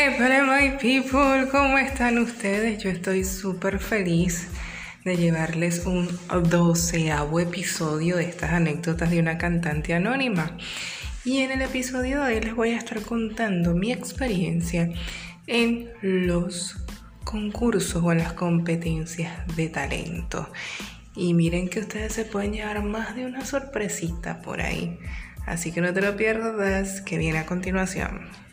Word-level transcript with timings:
Hola 0.00 0.44
my 0.44 0.78
people, 0.78 1.48
¿cómo 1.50 1.76
están 1.76 2.18
ustedes? 2.18 2.80
Yo 2.80 2.88
estoy 2.88 3.24
súper 3.24 3.80
feliz 3.80 4.46
de 5.04 5.16
llevarles 5.16 5.86
un 5.86 6.08
doceavo 6.48 7.40
episodio 7.40 8.16
de 8.16 8.26
estas 8.26 8.52
anécdotas 8.52 9.10
de 9.10 9.18
una 9.18 9.38
cantante 9.38 9.94
anónima. 9.94 10.56
Y 11.24 11.38
en 11.38 11.50
el 11.50 11.62
episodio 11.62 12.22
de 12.22 12.36
hoy 12.36 12.40
les 12.40 12.54
voy 12.54 12.70
a 12.70 12.76
estar 12.76 13.02
contando 13.02 13.74
mi 13.74 13.90
experiencia 13.90 14.88
en 15.48 15.90
los 16.00 16.76
concursos 17.24 18.00
o 18.00 18.12
en 18.12 18.18
las 18.18 18.34
competencias 18.34 19.32
de 19.56 19.68
talento. 19.68 20.48
Y 21.16 21.34
miren 21.34 21.68
que 21.68 21.80
ustedes 21.80 22.12
se 22.12 22.24
pueden 22.24 22.52
llevar 22.52 22.84
más 22.84 23.16
de 23.16 23.26
una 23.26 23.44
sorpresita 23.44 24.42
por 24.42 24.60
ahí. 24.60 24.96
Así 25.44 25.72
que 25.72 25.80
no 25.80 25.92
te 25.92 26.02
lo 26.02 26.16
pierdas, 26.16 27.00
que 27.00 27.18
viene 27.18 27.38
a 27.38 27.46
continuación. 27.46 28.47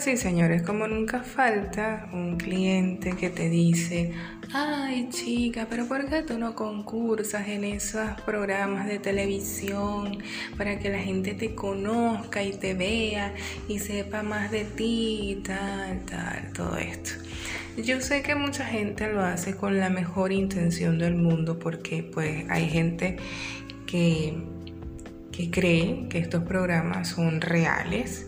Sí, 0.00 0.18
señores, 0.18 0.62
como 0.62 0.86
nunca 0.86 1.22
falta 1.22 2.08
un 2.12 2.36
cliente 2.36 3.16
que 3.16 3.30
te 3.30 3.48
dice, 3.48 4.12
ay 4.52 5.08
chica, 5.08 5.66
pero 5.70 5.88
¿por 5.88 6.06
qué 6.06 6.22
tú 6.22 6.38
no 6.38 6.54
concursas 6.54 7.48
en 7.48 7.64
esos 7.64 8.20
programas 8.26 8.86
de 8.86 8.98
televisión 8.98 10.18
para 10.58 10.78
que 10.78 10.90
la 10.90 10.98
gente 10.98 11.32
te 11.32 11.54
conozca 11.54 12.42
y 12.42 12.52
te 12.52 12.74
vea 12.74 13.34
y 13.68 13.78
sepa 13.78 14.22
más 14.22 14.50
de 14.50 14.64
ti 14.64 15.30
y 15.30 15.34
tal, 15.36 16.04
tal, 16.04 16.52
todo 16.52 16.76
esto? 16.76 17.12
Yo 17.78 18.00
sé 18.00 18.22
que 18.22 18.34
mucha 18.34 18.66
gente 18.66 19.10
lo 19.10 19.22
hace 19.22 19.56
con 19.56 19.78
la 19.78 19.88
mejor 19.88 20.30
intención 20.30 20.98
del 20.98 21.14
mundo 21.14 21.58
porque 21.58 22.02
pues 22.02 22.44
hay 22.50 22.68
gente 22.68 23.16
que, 23.86 24.36
que 25.32 25.50
cree 25.50 26.06
que 26.10 26.18
estos 26.18 26.44
programas 26.44 27.08
son 27.08 27.40
reales 27.40 28.25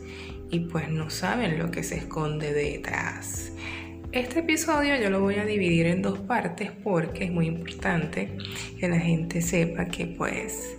y 0.50 0.60
pues 0.60 0.88
no 0.88 1.10
saben 1.10 1.58
lo 1.58 1.70
que 1.70 1.82
se 1.82 1.96
esconde 1.96 2.52
detrás. 2.52 3.52
Este 4.12 4.40
episodio 4.40 4.96
yo 4.96 5.10
lo 5.10 5.20
voy 5.20 5.34
a 5.34 5.44
dividir 5.44 5.86
en 5.86 6.00
dos 6.00 6.18
partes 6.18 6.70
porque 6.82 7.24
es 7.24 7.30
muy 7.30 7.46
importante 7.46 8.38
que 8.80 8.88
la 8.88 8.98
gente 8.98 9.42
sepa 9.42 9.86
que 9.86 10.06
pues 10.06 10.78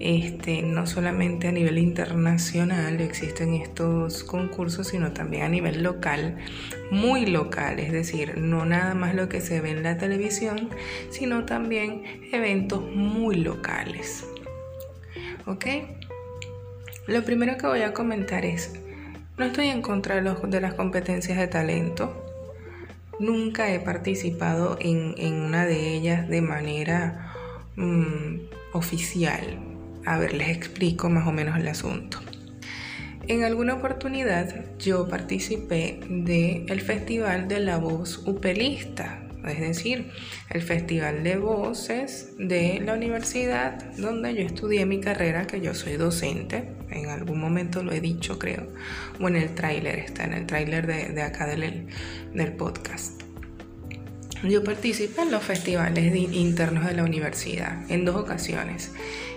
este, 0.00 0.62
no 0.62 0.86
solamente 0.86 1.48
a 1.48 1.52
nivel 1.52 1.78
internacional 1.78 3.00
existen 3.00 3.54
estos 3.54 4.24
concursos, 4.24 4.88
sino 4.88 5.12
también 5.12 5.42
a 5.42 5.48
nivel 5.48 5.82
local, 5.82 6.38
muy 6.90 7.26
local, 7.26 7.78
es 7.78 7.92
decir, 7.92 8.38
no 8.38 8.64
nada 8.64 8.94
más 8.94 9.14
lo 9.14 9.28
que 9.28 9.42
se 9.42 9.60
ve 9.60 9.70
en 9.70 9.82
la 9.82 9.98
televisión, 9.98 10.70
sino 11.10 11.44
también 11.44 12.04
eventos 12.32 12.82
muy 12.94 13.36
locales. 13.36 14.24
¿Ok? 15.46 15.66
Lo 17.06 17.22
primero 17.22 17.58
que 17.58 17.66
voy 17.66 17.82
a 17.82 17.92
comentar 17.92 18.44
es 18.44 18.72
no 19.40 19.46
estoy 19.46 19.68
en 19.68 19.80
contra 19.80 20.20
de, 20.20 20.60
las 20.60 20.74
competencias 20.74 21.38
de 21.38 21.48
talento. 21.48 22.12
Nunca 23.18 23.72
he 23.72 23.80
participado 23.80 24.76
en, 24.78 25.14
una 25.46 25.64
de 25.64 25.94
ellas 25.94 26.28
de 26.28 26.42
manera 26.42 27.32
mm, 27.74 28.34
oficial. 28.74 29.40
A 30.04 30.18
ver, 30.18 30.34
les 30.34 30.50
explico 30.50 31.08
más 31.08 31.26
o 31.26 31.32
menos 31.32 31.56
el 31.56 31.66
asunto. 31.68 32.20
En 33.28 33.42
alguna 33.42 33.72
oportunidad 33.76 34.66
yo 34.78 35.08
participé 35.08 36.00
del 36.10 36.82
Festival 36.82 37.48
de 37.48 37.60
la 37.60 37.78
Voz 37.78 38.18
Upelista, 38.26 39.22
es 39.48 39.60
decir, 39.60 40.10
el 40.50 40.62
Festival 40.62 41.22
de 41.22 41.36
Voces 41.36 42.32
de 42.38 42.80
la 42.84 42.94
universidad 42.94 43.92
donde 43.96 44.34
yo 44.34 44.42
estudié 44.42 44.86
mi 44.86 45.00
carrera, 45.00 45.46
que 45.46 45.60
yo 45.60 45.74
soy 45.74 45.96
docente, 45.96 46.72
en 46.90 47.08
algún 47.08 47.40
momento 47.40 47.82
lo 47.82 47.92
he 47.92 48.00
dicho 48.00 48.38
creo, 48.38 48.66
o 49.20 49.28
en 49.28 49.36
el 49.36 49.54
tráiler, 49.54 49.98
está 49.98 50.24
en 50.24 50.34
el 50.34 50.46
tráiler 50.46 50.86
de, 50.86 51.22
acá 51.22 51.46
del, 51.46 51.86
del 52.34 52.52
podcast. 52.52 53.22
Yo 54.42 54.64
participé 54.64 55.22
en 55.22 55.30
los 55.30 55.42
festivales 55.42 56.14
internos 56.14 56.86
de 56.86 56.94
la 56.94 57.04
universidad 57.04 57.90
en 57.90 58.06
dos 58.06 58.16
ocasiones. 58.16 58.92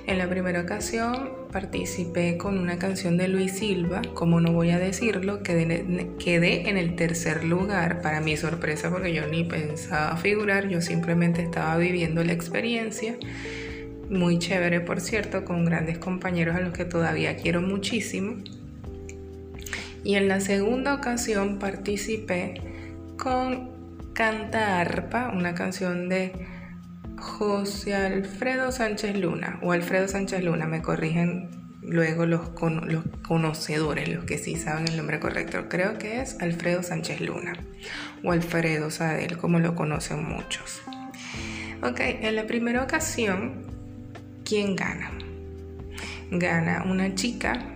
En 0.08 0.18
la 0.18 0.30
primera 0.30 0.62
ocasión 0.62 1.43
participé 1.54 2.36
con 2.38 2.58
una 2.58 2.80
canción 2.80 3.16
de 3.16 3.28
Luis 3.28 3.54
Silva, 3.54 4.02
como 4.16 4.42
no 4.42 4.52
voy 4.52 4.72
a 4.72 4.80
decirlo, 4.80 5.44
quedé, 5.44 6.10
quedé 6.18 6.68
en 6.68 6.78
el 6.78 6.96
tercer 6.96 7.44
lugar 7.44 8.02
para 8.02 8.22
mi 8.22 8.36
sorpresa 8.36 8.90
porque 8.90 9.14
yo 9.14 9.28
ni 9.28 9.44
pensaba 9.44 10.18
figurar, 10.18 10.68
yo 10.68 10.82
simplemente 10.82 11.44
estaba 11.44 11.78
viviendo 11.78 12.24
la 12.24 12.34
experiencia. 12.34 13.16
Muy 14.10 14.40
chévere, 14.40 14.82
por 14.82 15.00
cierto, 15.00 15.46
con 15.46 15.64
grandes 15.64 16.00
compañeros 16.00 16.56
a 16.56 16.60
los 16.60 16.74
que 16.74 16.86
todavía 16.86 17.38
quiero 17.38 17.62
muchísimo. 17.62 18.38
Y 20.04 20.16
en 20.16 20.28
la 20.28 20.40
segunda 20.40 20.96
ocasión 20.96 21.60
participé 21.60 22.62
con 23.18 23.70
Canta 24.14 24.80
Arpa, 24.80 25.32
una 25.34 25.54
canción 25.54 26.10
de 26.10 26.34
José 27.24 27.96
Alfredo 27.96 28.74
Sánchez 28.74 29.16
Luna 29.18 29.58
o 29.62 29.72
Alfredo 29.72 30.10
Sánchez 30.10 30.44
Luna, 30.44 30.68
me 30.68 30.82
corrigen 30.82 31.50
luego 31.82 32.26
los, 32.26 32.50
conocedores, 33.22 34.10
los 34.10 34.26
que 34.26 34.38
sí 34.38 34.58
saben 34.58 34.90
el 34.90 34.98
nombre 34.98 35.22
correcto. 35.22 35.70
Creo 35.70 35.98
que 35.98 36.22
es 36.22 36.40
Alfredo 36.42 36.84
Sánchez 36.84 37.22
Luna 37.22 37.54
o 38.24 38.34
Alfredo 38.34 38.92
Sadel, 38.92 39.38
como 39.38 39.60
lo 39.60 39.74
conocen 39.74 40.24
muchos. 40.24 40.82
Ok, 41.82 42.00
en 42.02 42.36
la 42.36 42.46
primera 42.46 42.84
ocasión, 42.84 43.68
¿quién 44.44 44.76
gana? 44.76 45.10
Gana 46.30 46.84
una 46.86 47.16
chica 47.16 47.74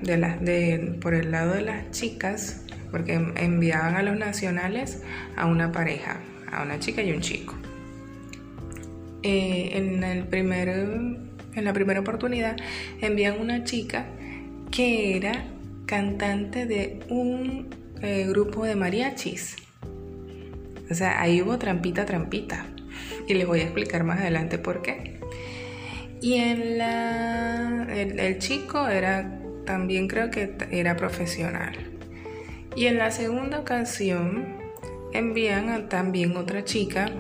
por 1.02 1.14
el 1.14 1.32
lado 1.32 1.54
de 1.54 1.62
las 1.62 1.92
chicas, 1.92 2.66
porque 2.92 3.14
enviaban 3.14 3.96
a 3.96 4.04
los 4.04 4.18
nacionales 4.18 5.04
a 5.38 5.46
una 5.46 5.72
pareja, 5.72 6.18
a 6.52 6.64
una 6.64 6.80
chica 6.80 7.02
y 7.02 7.14
un 7.14 7.22
chico. 7.22 7.56
Eh, 9.30 9.78
en, 9.78 10.00
la 11.66 11.74
primera 11.74 12.00
oportunidad 12.00 12.56
envían 13.02 13.42
una 13.42 13.66
chica 13.66 14.06
que 14.72 15.18
era 15.18 15.44
cantante 15.86 16.66
de 16.66 17.02
un 17.10 17.68
eh, 18.02 18.26
grupo 18.30 18.64
de 18.64 18.78
mariachis. 18.78 19.58
O 20.90 20.94
sea, 20.94 21.20
ahí 21.20 21.42
hubo 21.42 21.58
trampita, 21.58 22.06
trampita. 22.06 22.68
Y 23.28 23.34
les 23.34 23.46
voy 23.46 23.60
a 23.60 23.64
explicar 23.64 24.06
más 24.06 24.22
adelante 24.22 24.60
por 24.60 24.82
qué. 24.82 25.20
Y 26.22 26.36
en 26.36 26.78
la, 26.78 27.86
el, 27.94 28.40
chico 28.40 28.88
era, 28.88 29.42
también 29.66 30.08
creo 30.08 30.32
que 30.32 30.56
era 30.72 30.96
profesional. 30.96 31.76
Y 32.78 32.86
en 32.86 32.98
la 32.98 33.12
segunda 33.12 33.60
ocasión 33.60 34.56
envían 35.12 35.68
a 35.68 35.90
también 35.90 36.38
otra 36.38 36.64
chica 36.64 37.12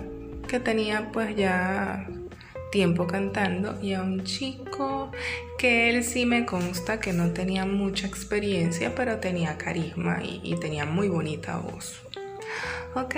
que 0.48 0.60
tenía 0.60 1.10
pues 1.12 1.36
ya 1.36 2.08
tiempo 2.72 3.08
cantando 3.08 3.78
y 3.82 3.94
a 3.94 4.02
un 4.02 4.24
chico 4.24 5.12
que 5.58 5.90
él 5.90 6.04
sí 6.04 6.26
me 6.26 6.46
consta 6.46 7.00
que 7.00 7.14
no 7.14 7.32
tenía 7.32 7.66
mucha 7.66 8.08
experiencia 8.08 8.94
pero 8.96 9.18
tenía 9.18 9.58
carisma 9.58 10.20
y, 10.24 10.56
tenía 10.60 10.86
muy 10.86 11.08
bonita 11.10 11.58
voz. 11.58 12.02
Ok. 12.96 13.16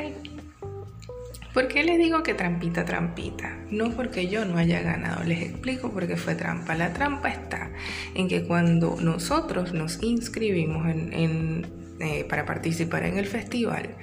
¿Por 1.53 1.67
qué 1.67 1.83
les 1.83 1.97
digo 1.97 2.21
que 2.21 2.35
trampita, 2.35 2.85
trampita? 2.85 3.57
No 3.71 3.91
porque 3.91 4.27
yo 4.27 4.45
no 4.45 4.57
haya 4.57 4.81
ganado, 4.81 5.23
les 5.23 5.41
explico 5.41 5.91
por 5.91 6.07
qué 6.07 6.15
fue 6.15 6.35
trampa. 6.35 6.75
La 6.75 6.93
trampa 6.93 7.29
está 7.29 7.71
en 8.13 8.27
que 8.27 8.43
cuando 8.43 8.97
nosotros 9.01 9.73
nos 9.73 10.01
inscribimos 10.03 10.87
en 10.87 11.78
eh, 11.99 12.23
para 12.23 12.45
participar 12.45 13.03
en 13.03 13.17
el 13.17 13.25
festival, 13.25 13.95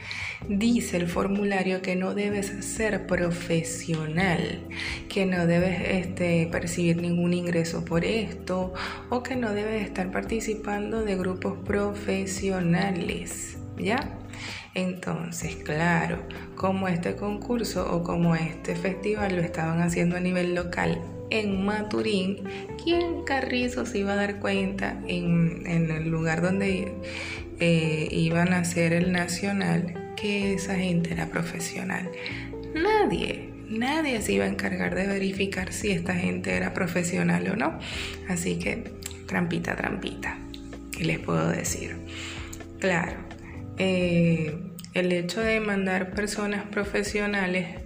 dice 0.48 0.98
el 0.98 1.08
formulario 1.08 1.80
que 1.80 1.96
no 1.96 2.14
debes 2.14 2.46
ser 2.64 3.06
profesional, 3.06 4.60
que 5.08 5.24
no 5.24 5.46
debes 5.46 5.80
este, 5.88 6.46
percibir 6.52 6.98
ningún 6.98 7.32
ingreso 7.32 7.84
por 7.84 8.04
esto 8.04 8.74
o 9.08 9.22
que 9.22 9.36
no 9.36 9.52
debes 9.52 9.82
estar 9.82 10.10
participando 10.10 11.04
de 11.04 11.16
grupos 11.16 11.56
profesionales, 11.64 13.56
¿ya? 13.78 14.18
Entonces, 14.74 15.56
claro, 15.56 16.18
como 16.54 16.88
este 16.88 17.16
concurso 17.16 17.90
o 17.96 18.02
como 18.02 18.36
este 18.36 18.76
festival 18.76 19.36
lo 19.36 19.40
estaban 19.40 19.80
haciendo 19.80 20.16
a 20.16 20.20
nivel 20.20 20.54
local 20.54 21.00
en 21.30 21.64
Maturín, 21.64 22.44
¿quién 22.82 23.24
carrizo 23.24 23.86
se 23.86 24.00
iba 24.00 24.12
a 24.12 24.16
dar 24.16 24.38
cuenta 24.38 25.00
en, 25.06 25.66
en 25.66 25.90
el 25.90 26.08
lugar 26.08 26.42
donde 26.42 26.92
eh, 27.60 28.08
iban 28.10 28.52
a 28.52 28.58
hacer 28.58 28.92
el 28.92 29.12
nacional 29.12 30.12
que 30.16 30.54
esa 30.54 30.76
gente 30.76 31.12
era 31.12 31.26
profesional. 31.26 32.10
Nadie, 32.74 33.50
nadie 33.68 34.20
se 34.22 34.32
iba 34.32 34.44
a 34.44 34.48
encargar 34.48 34.94
de 34.94 35.06
verificar 35.06 35.72
si 35.72 35.90
esta 35.90 36.14
gente 36.14 36.54
era 36.54 36.74
profesional 36.74 37.48
o 37.48 37.56
no. 37.56 37.78
Así 38.28 38.58
que, 38.58 38.84
trampita, 39.26 39.76
trampita, 39.76 40.38
¿qué 40.92 41.04
les 41.04 41.18
puedo 41.18 41.48
decir? 41.48 41.96
Claro, 42.78 43.16
eh, 43.78 44.58
el 44.94 45.12
hecho 45.12 45.40
de 45.40 45.60
mandar 45.60 46.12
personas 46.12 46.64
profesionales 46.64 47.80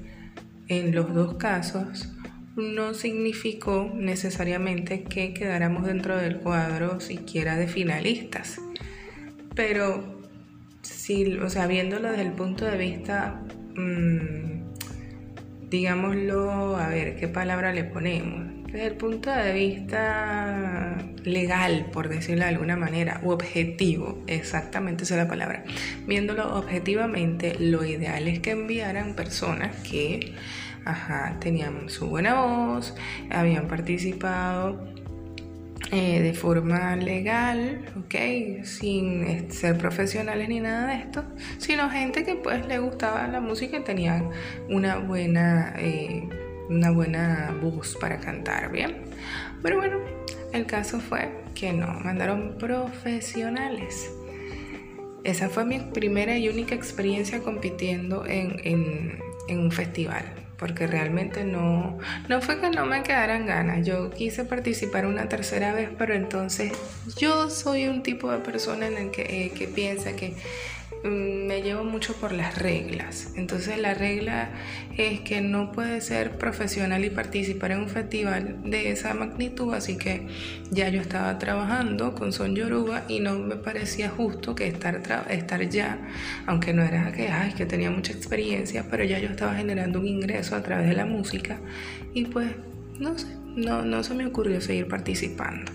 en 0.69 0.95
los 0.95 1.13
dos 1.15 1.35
casos 1.35 2.09
no 2.57 2.95
significó 2.95 3.91
necesariamente 3.95 5.03
que 5.05 5.35
quedáramos 5.35 5.87
dentro 5.87 6.17
del 6.17 6.39
cuadro 6.39 7.01
siquiera 7.01 7.57
de 7.57 7.67
finalistas. 7.67 8.61
Pero 9.61 10.03
si, 10.81 11.37
o 11.37 11.51
sea, 11.51 11.67
viéndolo 11.67 12.09
desde 12.09 12.23
el 12.23 12.33
punto 12.33 12.65
de 12.65 12.79
vista, 12.79 13.43
mm, 13.77 15.69
digámoslo, 15.69 16.79
a 16.79 16.89
ver, 16.89 17.17
¿qué 17.17 17.29
palabra 17.29 17.71
le 17.71 17.85
ponemos? 17.85 18.65
Desde 18.73 18.87
el 18.87 18.95
punto 18.95 19.31
de 19.31 19.53
vista 19.53 20.97
legal, 21.25 21.91
por 21.93 22.09
decirlo 22.09 22.45
de 22.45 22.49
alguna 22.49 22.79
manera, 22.79 23.21
u 23.23 23.33
objetivo, 23.33 24.25
exactamente 24.29 25.05
esa 25.05 25.17
es 25.17 25.25
la 25.25 25.29
palabra. 25.29 25.65
Viéndolo 26.07 26.57
objetivamente, 26.57 27.55
lo 27.61 27.85
ideal 27.85 28.29
es 28.29 28.41
que 28.41 28.53
enviaran 28.53 29.15
personas 29.15 29.77
que 29.83 30.37
tenían 31.39 31.91
su 31.91 32.07
buena 32.07 32.41
voz, 32.41 32.95
habían 33.29 33.69
participado 33.69 35.00
eh, 35.93 36.21
de 36.21 36.35
forma 36.35 36.97
legal. 36.97 37.85
Sin 38.65 39.51
ser 39.51 39.79
profesionales 39.79 40.49
ni 40.49 40.61
nada 40.61 40.89
de 40.89 40.95
esto, 40.97 41.25
sino 41.59 41.89
gente 41.91 42.25
que 42.25 42.35
pues 42.35 42.67
le 42.67 42.79
gustaba 42.79 43.27
la 43.29 43.41
música 43.41 43.79
y 43.79 43.85
tenía 43.85 44.25
una 44.69 44.99
buena, 44.99 45.75
eh, 45.79 46.29
una 46.69 46.91
buena 46.91 47.55
voz 47.63 47.97
para 48.01 48.19
cantar, 48.19 48.71
¿bien? 48.71 48.97
Pero 49.63 49.77
bueno, 49.77 49.99
el 50.53 50.67
caso 50.67 51.01
fue 51.01 51.31
que 51.55 51.73
no, 51.73 51.89
mandaron 52.01 52.57
profesionales. 52.59 54.11
Esa 55.25 55.49
fue 55.49 55.65
mi 55.65 55.79
primera 55.79 56.37
y 56.39 56.49
única 56.49 56.75
experiencia 56.75 57.41
compitiendo 57.41 58.25
en 58.27 59.21
un 59.49 59.71
festival 59.71 60.40
porque 60.61 60.87
realmente 60.87 61.43
no, 61.43 61.99
no 62.29 62.43
fue 62.43 62.61
que 62.61 62.69
no 62.69 62.85
me 62.85 63.03
quedaran 63.03 63.47
ganas. 63.47 63.87
Yo 63.87 64.11
quise 64.11 64.45
participar 64.45 65.07
una 65.07 65.27
tercera 65.27 65.73
vez, 65.73 65.89
pero 65.97 66.13
entonces 66.13 66.73
yo 67.17 67.49
soy 67.49 67.89
un 67.89 68.03
tipo 68.03 68.31
de 68.31 68.39
persona 68.39 68.87
en 68.87 68.99
el 68.99 69.11
que, 69.11 69.23
eh, 69.23 69.53
que 69.57 69.67
piensa 69.67 70.13
que 70.13 70.37
me 71.03 71.63
llevo 71.63 71.85
mucho 71.85 72.15
por 72.15 72.33
las 72.33 72.59
reglas. 72.59 73.33
Entonces 73.35 73.79
la 73.79 73.95
regla 73.95 74.51
es 74.99 75.21
que 75.21 75.41
no 75.41 75.73
puede 75.73 76.01
ser 76.01 76.37
profesional 76.37 77.05
y 77.05 77.11
participar 77.11 77.73
en 77.73 77.81
un 77.81 77.89
festival 77.89 78.59
de 78.65 78.91
esa 78.91 79.15
magnitud, 79.15 79.73
así 79.73 79.97
que 79.97 80.27
ya 80.71 80.89
yo 80.91 81.01
estaba 81.01 81.39
trabajando 81.39 82.15
con 82.15 82.33
Son 82.33 82.55
Yoruba 82.55 83.05
y 83.09 83.21
no 83.21 83.39
me 83.39 83.57
parecía 83.57 84.11
justo 84.11 84.55
que 84.55 84.67
estar, 84.67 85.01
estar 85.31 85.69
ya, 85.69 85.99
aunque 86.47 86.75
no 86.75 86.83
era 86.83 87.13
que, 87.13 87.29
ay, 87.29 87.53
que 87.53 87.65
tenía 87.65 87.91
mucha 87.91 88.13
experiencia, 88.13 88.87
pero 88.91 89.05
ya 89.05 89.19
yo 89.19 89.29
estaba 89.29 89.55
generando 89.55 90.01
un 90.01 90.07
ingreso 90.07 90.55
a 90.55 90.63
través 90.63 90.89
de 90.89 90.95
la 90.95 91.07
música 91.07 91.61
y 92.13 92.27
pues 92.27 92.49
no 92.99 93.17
sé, 93.17 93.29
no, 93.57 93.83
no 93.83 94.03
se 94.03 94.15
me 94.15 94.27
ocurrió 94.27 94.61
seguir 94.61 94.87
participando. 94.87 95.73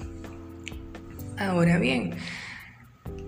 Ahora 1.38 1.80
bien, 1.80 2.14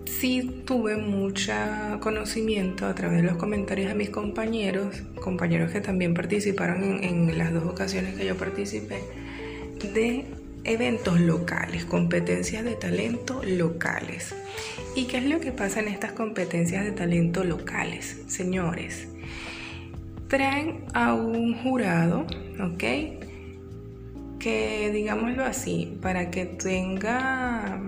sí 0.07 0.63
tuve 0.65 0.97
mucho 0.97 1.53
conocimiento 1.99 2.87
a 2.87 2.95
través 2.95 3.17
de 3.17 3.23
los 3.23 3.37
comentarios 3.37 3.89
de 3.89 3.95
mis 3.95 4.09
compañeros, 4.09 5.03
compañeros 5.21 5.71
que 5.71 5.81
también 5.81 6.13
participaron 6.13 7.03
en, 7.03 7.37
las 7.37 7.53
dos 7.53 7.65
ocasiones 7.65 8.15
que 8.15 8.25
yo 8.25 8.35
participé, 8.35 9.01
de 9.93 10.25
eventos 10.63 11.19
locales, 11.19 11.85
competencias 11.85 12.63
de 12.63 12.75
talento 12.75 13.41
locales. 13.43 14.35
¿Y 14.95 15.05
qué 15.05 15.17
es 15.17 15.25
lo 15.25 15.39
que 15.39 15.51
pasa 15.51 15.79
en 15.79 15.87
estas 15.87 16.13
competencias 16.13 16.83
de 16.83 16.91
talento 16.91 17.43
locales? 17.43 18.23
Señores, 18.27 19.07
traen 20.27 20.85
a 20.93 21.13
un 21.13 21.53
jurado, 21.61 22.25
¿ok? 22.59 22.83
Que 24.39 24.91
digámoslo 24.91 25.43
así, 25.43 25.97
para 26.01 26.31
que 26.31 26.45
tenga 26.45 27.79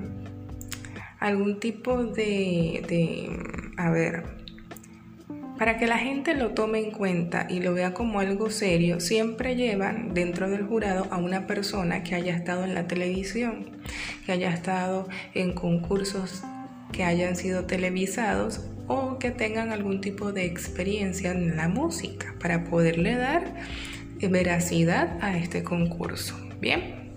algún 1.19 1.59
tipo 1.59 2.03
de, 2.03 3.29
a 3.77 3.89
ver, 3.89 4.23
para 5.57 5.77
que 5.77 5.87
la 5.87 5.97
gente 5.97 6.33
lo 6.35 6.51
tome 6.51 6.79
en 6.79 6.91
cuenta 6.91 7.45
y 7.49 7.59
lo 7.59 7.73
vea 7.73 7.93
como 7.93 8.19
algo 8.21 8.49
serio, 8.49 9.01
siempre 9.01 9.55
llevan 9.55 10.13
dentro 10.13 10.49
del 10.49 10.65
jurado 10.65 11.07
a 11.11 11.17
una 11.17 11.47
persona 11.47 12.03
que 12.03 12.15
haya 12.15 12.35
estado 12.35 12.63
en 12.63 12.73
la 12.73 12.87
televisión, 12.87 13.81
que 14.25 14.31
haya 14.31 14.53
estado 14.53 15.07
en 15.33 15.53
concursos 15.53 16.43
que 16.91 17.03
hayan 17.03 17.35
sido 17.35 17.65
televisados 17.65 18.61
o 18.87 19.19
que 19.19 19.31
tengan 19.31 19.71
algún 19.71 20.01
tipo 20.01 20.31
de 20.31 20.45
experiencia 20.45 21.31
en 21.31 21.55
la 21.55 21.67
música 21.67 22.33
para 22.39 22.63
poderle 22.63 23.15
dar 23.15 23.53
veracidad 24.21 25.17
a 25.21 25.37
este 25.37 25.63
concurso. 25.63 26.35
Bien, 26.59 27.13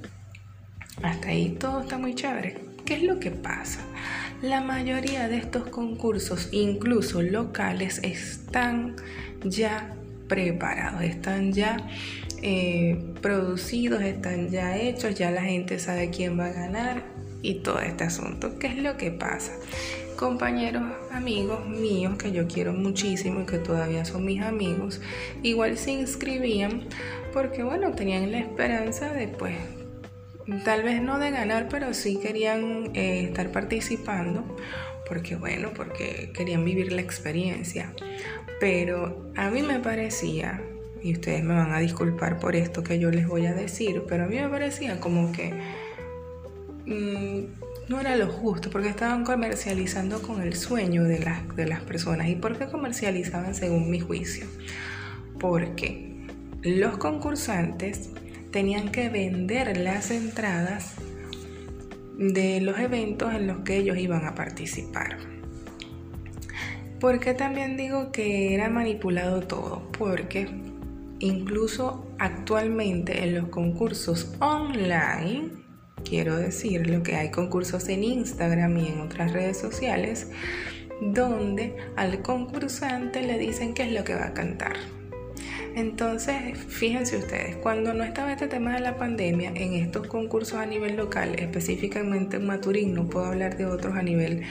hasta 1.03 1.29
ahí 1.29 1.57
todo 1.59 1.81
está 1.81 1.99
muy 1.99 2.15
chévere. 2.15 2.72
¿Qué 2.85 2.95
es 2.95 3.03
lo 3.03 3.21
que 3.21 3.31
pasa? 3.31 3.81
La 4.43 4.61
mayoría 4.61 5.29
de 5.29 5.37
estos 5.37 5.69
concursos, 5.69 6.49
incluso 6.51 7.23
locales, 7.23 8.01
están 8.03 8.97
ya 9.45 9.95
preparados, 10.27 11.03
están 11.03 11.53
ya 11.53 11.77
eh, 12.43 12.99
producidos, 13.21 14.03
están 14.03 14.51
ya 14.51 14.77
hechos, 14.77 15.15
ya 15.15 15.31
la 15.31 15.43
gente 15.43 15.79
sabe 15.79 16.11
quién 16.11 16.39
va 16.39 16.47
a 16.47 16.53
ganar 16.53 17.05
y 17.41 17.57
todo 17.57 17.79
este 17.79 18.05
asunto. 18.05 18.59
¿Qué 18.59 18.67
es 18.69 18.79
lo 18.79 18.97
que 18.97 19.13
pasa? 19.13 19.53
Compañeros, 20.17 20.83
amigos 21.13 21.69
míos 21.69 22.17
que 22.19 22.33
yo 22.33 22.49
quiero 22.49 22.73
muchísimo 22.73 23.43
y 23.43 23.47
que 23.47 23.59
todavía 23.59 24.05
son 24.05 24.25
mis 24.25 24.43
amigos, 24.43 25.01
igual 25.43 25.79
se 25.79 25.93
inscribían 25.93 26.83
porque 27.33 27.63
bueno, 27.63 27.93
tenían 27.93 28.33
la 28.33 28.39
esperanza 28.39 29.13
de 29.13 29.29
pues 29.29 29.57
tal 30.65 30.83
vez 30.83 31.03
no 31.03 31.19
de 31.19 31.31
ganar, 31.31 31.69
pero 31.69 31.95
sí 31.95 32.19
querían 32.21 32.91
eh, 32.95 33.25
estar 33.25 33.51
participando, 33.53 34.45
porque 35.07 35.37
bueno, 35.37 35.71
porque 35.75 36.31
querían 36.35 36.65
vivir 36.65 36.93
la 36.93 37.01
experiencia. 37.01 37.93
Pero 38.61 39.33
a 39.37 39.51
mí 39.51 39.63
me 39.63 39.81
parecía, 39.81 40.63
y 41.03 41.15
ustedes 41.15 41.43
me 41.43 41.55
van 41.55 41.73
a 41.73 41.81
disculpar 41.81 42.39
por 42.39 42.57
esto 42.57 42.83
que 42.83 42.99
yo 42.99 43.11
les 43.11 43.27
voy 43.27 43.47
a 43.47 43.55
decir, 43.55 44.05
pero 44.09 44.25
a 44.25 44.27
mí 44.27 44.37
me 44.37 44.49
parecía 44.49 45.01
como 45.01 45.33
que 45.33 45.53
mm, 46.87 47.89
no 47.89 48.01
era 48.01 48.17
lo 48.17 48.29
justo, 48.29 48.71
porque 48.71 48.89
estaban 48.89 49.25
comercializando 49.25 50.23
con 50.23 50.43
el 50.43 50.55
sueño 50.55 51.05
de 51.05 51.19
las, 51.19 51.57
de 51.57 51.67
las 51.67 51.81
personas. 51.83 52.29
¿Y 52.29 52.37
por 52.37 52.57
qué 52.57 52.67
comercializaban 52.67 53.55
según 53.55 53.91
mi 53.91 54.01
juicio? 54.01 54.47
Porque 55.39 56.13
los 56.63 56.97
concursantes 56.99 58.11
tenían 58.53 58.91
que 58.91 59.09
vender 59.09 59.79
las 59.79 60.11
entradas 60.11 60.95
de 62.19 62.61
los 62.61 62.79
eventos 62.79 63.35
en 63.35 63.47
los 63.47 63.61
que 63.61 63.79
ellos 63.79 63.97
iban 63.97 64.27
a 64.27 64.35
participar. 64.35 65.17
¿Por 67.01 67.19
qué 67.19 67.35
también 67.35 67.77
digo 67.77 68.13
que 68.13 68.55
era 68.55 68.69
manipulado 68.69 69.41
todo? 69.41 69.91
Porque 69.99 70.49
incluso 71.19 72.07
actualmente 72.19 73.25
en 73.25 73.35
los 73.35 73.49
concursos 73.49 74.37
online, 74.39 75.51
quiero 76.05 76.37
decir, 76.37 76.87
lo 76.89 77.03
que 77.03 77.17
hay 77.17 77.31
concursos 77.31 77.89
en 77.89 78.05
Instagram 78.05 78.77
y 78.77 78.89
en 78.89 79.01
otras 79.01 79.33
redes 79.33 79.59
sociales, 79.59 80.31
donde 81.01 81.75
al 81.97 82.23
concursante 82.23 83.23
le 83.23 83.39
dicen 83.39 83.75
qué 83.75 83.85
es 83.85 83.93
lo 83.93 84.05
que 84.05 84.15
va 84.15 84.27
a 84.27 84.35
cantar. 84.35 84.77
Entonces, 85.75 86.59
fíjense 86.69 87.17
ustedes, 87.17 87.57
cuando 87.57 87.95
no 87.95 88.05
estaba 88.05 88.33
este 88.33 88.47
tema 88.47 88.75
de 88.75 88.81
la 88.81 88.97
pandemia, 88.97 89.53
en 89.55 89.73
estos 89.73 90.07
concursos 90.07 90.59
a 90.59 90.67
nivel 90.67 90.97
local, 90.97 91.35
específicamente 91.39 92.37
en 92.37 92.47
Maturín, 92.47 92.95
no 92.95 93.09
puedo 93.09 93.27
hablar 93.27 93.57
de 93.57 93.65
otros 93.65 93.97
a 93.97 94.03
nivel 94.03 94.43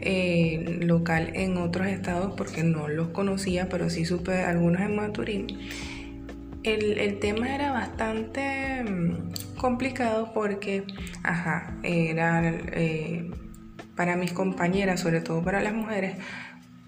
eh, 0.00 0.78
local 0.80 1.30
en 1.34 1.58
otros 1.58 1.88
estados 1.88 2.32
porque 2.36 2.62
no 2.62 2.88
los 2.88 3.08
conocía, 3.08 3.68
pero 3.68 3.90
sí 3.90 4.06
supe 4.06 4.42
algunos 4.42 4.80
en 4.80 4.96
Maturín. 4.96 5.58
El, 6.62 7.18
tema 7.18 7.54
era 7.54 7.72
bastante 7.72 8.82
mm, 8.82 9.56
complicado 9.56 10.32
porque, 10.32 10.84
ajá, 11.22 11.76
era 11.82 12.50
eh, 12.72 13.30
para 13.94 14.16
mis 14.16 14.32
compañeras, 14.32 15.00
sobre 15.00 15.20
todo 15.20 15.42
para 15.42 15.60
las 15.60 15.74
mujeres, 15.74 16.16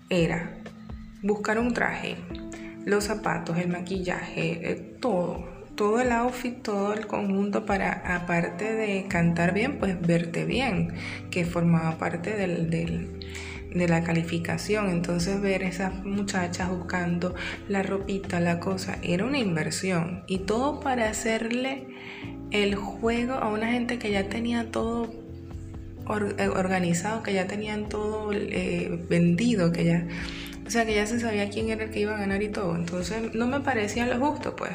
era 0.09 0.59
buscar 1.23 1.59
un 1.59 1.73
traje, 1.75 2.17
los 2.85 3.05
zapatos, 3.05 3.59
el 3.59 3.69
maquillaje, 3.69 4.71
eh, 4.71 4.97
todo, 5.01 5.49
todo 5.75 6.01
el 6.01 6.13
outfit, 6.13 6.63
todo 6.63 6.93
el 6.93 7.07
conjunto 7.07 7.67
para, 7.67 8.17
aparte 8.17 8.75
de 8.75 9.07
cantar 9.09 9.55
bien, 9.55 9.79
pues 9.79 10.01
verte 10.01 10.45
bien, 10.45 10.93
que 11.31 11.45
formaba 11.45 11.99
parte 11.99 12.37
del, 12.37 12.71
de 12.71 13.89
la 13.89 14.03
calificación. 14.05 14.91
Entonces 14.91 15.41
ver 15.41 15.63
esas 15.63 16.05
muchachas 16.05 16.71
buscando 16.71 17.35
la 17.69 17.83
ropita, 17.83 18.41
la 18.41 18.61
cosa, 18.61 18.99
era 19.03 19.25
una 19.25 19.39
inversión. 19.39 20.25
Y 20.27 20.39
todo 20.41 20.81
para 20.81 21.09
hacerle 21.09 21.89
el 22.51 22.77
juego 22.77 23.35
a 23.35 23.49
una 23.49 23.73
gente 23.73 23.99
que 23.99 24.11
ya 24.11 24.29
tenía 24.29 24.71
todo 24.71 25.25
eh, 26.39 26.49
organizado, 26.49 27.23
que 27.23 27.33
ya 27.33 27.47
tenían 27.47 27.89
todo 27.89 28.31
eh, 28.33 29.05
vendido, 29.09 29.73
que 29.73 29.85
ya, 29.85 30.07
o 30.67 30.71
sea, 30.71 30.87
que 30.87 30.95
ya 30.95 31.07
se 31.07 31.21
sabía 31.21 31.51
quién 31.51 31.69
era 31.69 31.85
el 31.85 31.91
que 31.91 32.01
iba 32.01 32.15
a 32.15 32.19
ganar 32.19 32.43
y 32.43 32.49
todo. 32.49 32.75
Entonces 32.75 33.35
no 33.35 33.47
me 33.47 33.61
parecía 33.61 34.07
lo 34.07 34.19
justo, 34.25 34.57
pues. 34.57 34.73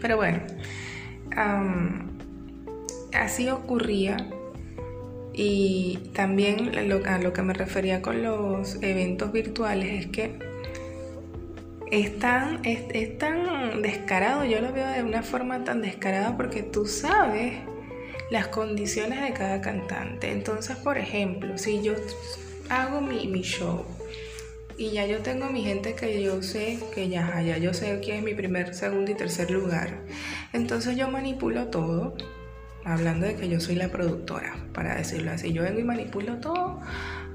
Pero 0.00 0.16
bueno, 0.16 0.40
así 3.14 3.48
ocurría. 3.48 4.16
Y 5.32 6.10
también 6.14 6.72
a 7.06 7.18
lo 7.18 7.32
que 7.32 7.42
me 7.42 7.54
refería 7.54 8.02
con 8.02 8.22
los 8.22 8.82
eventos 8.82 9.30
virtuales 9.32 10.04
es 10.04 10.06
que 10.08 10.38
es 11.90 12.18
tan, 12.18 12.64
es, 12.64 12.88
descarado, 13.80 14.44
yo 14.44 14.60
lo 14.60 14.72
veo 14.72 14.88
de 14.88 15.02
una 15.02 15.22
forma 15.22 15.64
tan 15.64 15.80
descarada 15.80 16.36
porque 16.36 16.62
tú 16.62 16.86
sabes 16.86 17.54
las 18.30 18.48
condiciones 18.48 19.22
de 19.22 19.32
cada 19.32 19.60
cantante. 19.60 20.32
Entonces, 20.32 20.76
por 20.76 20.98
ejemplo, 20.98 21.56
si 21.56 21.82
yo 21.82 21.94
hago 22.68 23.00
mi, 23.00 23.28
mi 23.28 23.42
show 23.42 23.86
y 24.78 24.92
ya 24.92 25.06
yo 25.06 25.18
tengo 25.18 25.50
mi 25.50 25.64
gente 25.64 25.94
que 25.94 26.22
yo 26.22 26.40
sé 26.42 26.78
que 26.94 27.08
ya, 27.08 27.42
ya 27.42 27.58
yo 27.58 27.74
sé 27.74 28.00
quién 28.02 28.18
es 28.18 28.22
mi 28.22 28.34
primer, 28.34 28.74
segundo 28.74 29.10
y 29.10 29.14
tercer 29.14 29.50
lugar, 29.50 29.90
entonces 30.52 30.96
yo 30.96 31.10
manipulo 31.10 31.66
todo. 31.66 32.16
Hablando 32.84 33.26
de 33.26 33.34
que 33.34 33.50
yo 33.50 33.60
soy 33.60 33.74
la 33.74 33.88
productora, 33.88 34.56
para 34.72 34.94
decirlo 34.94 35.32
así, 35.32 35.52
yo 35.52 35.62
vengo 35.62 35.80
y 35.80 35.84
manipulo 35.84 36.38
todo 36.38 36.80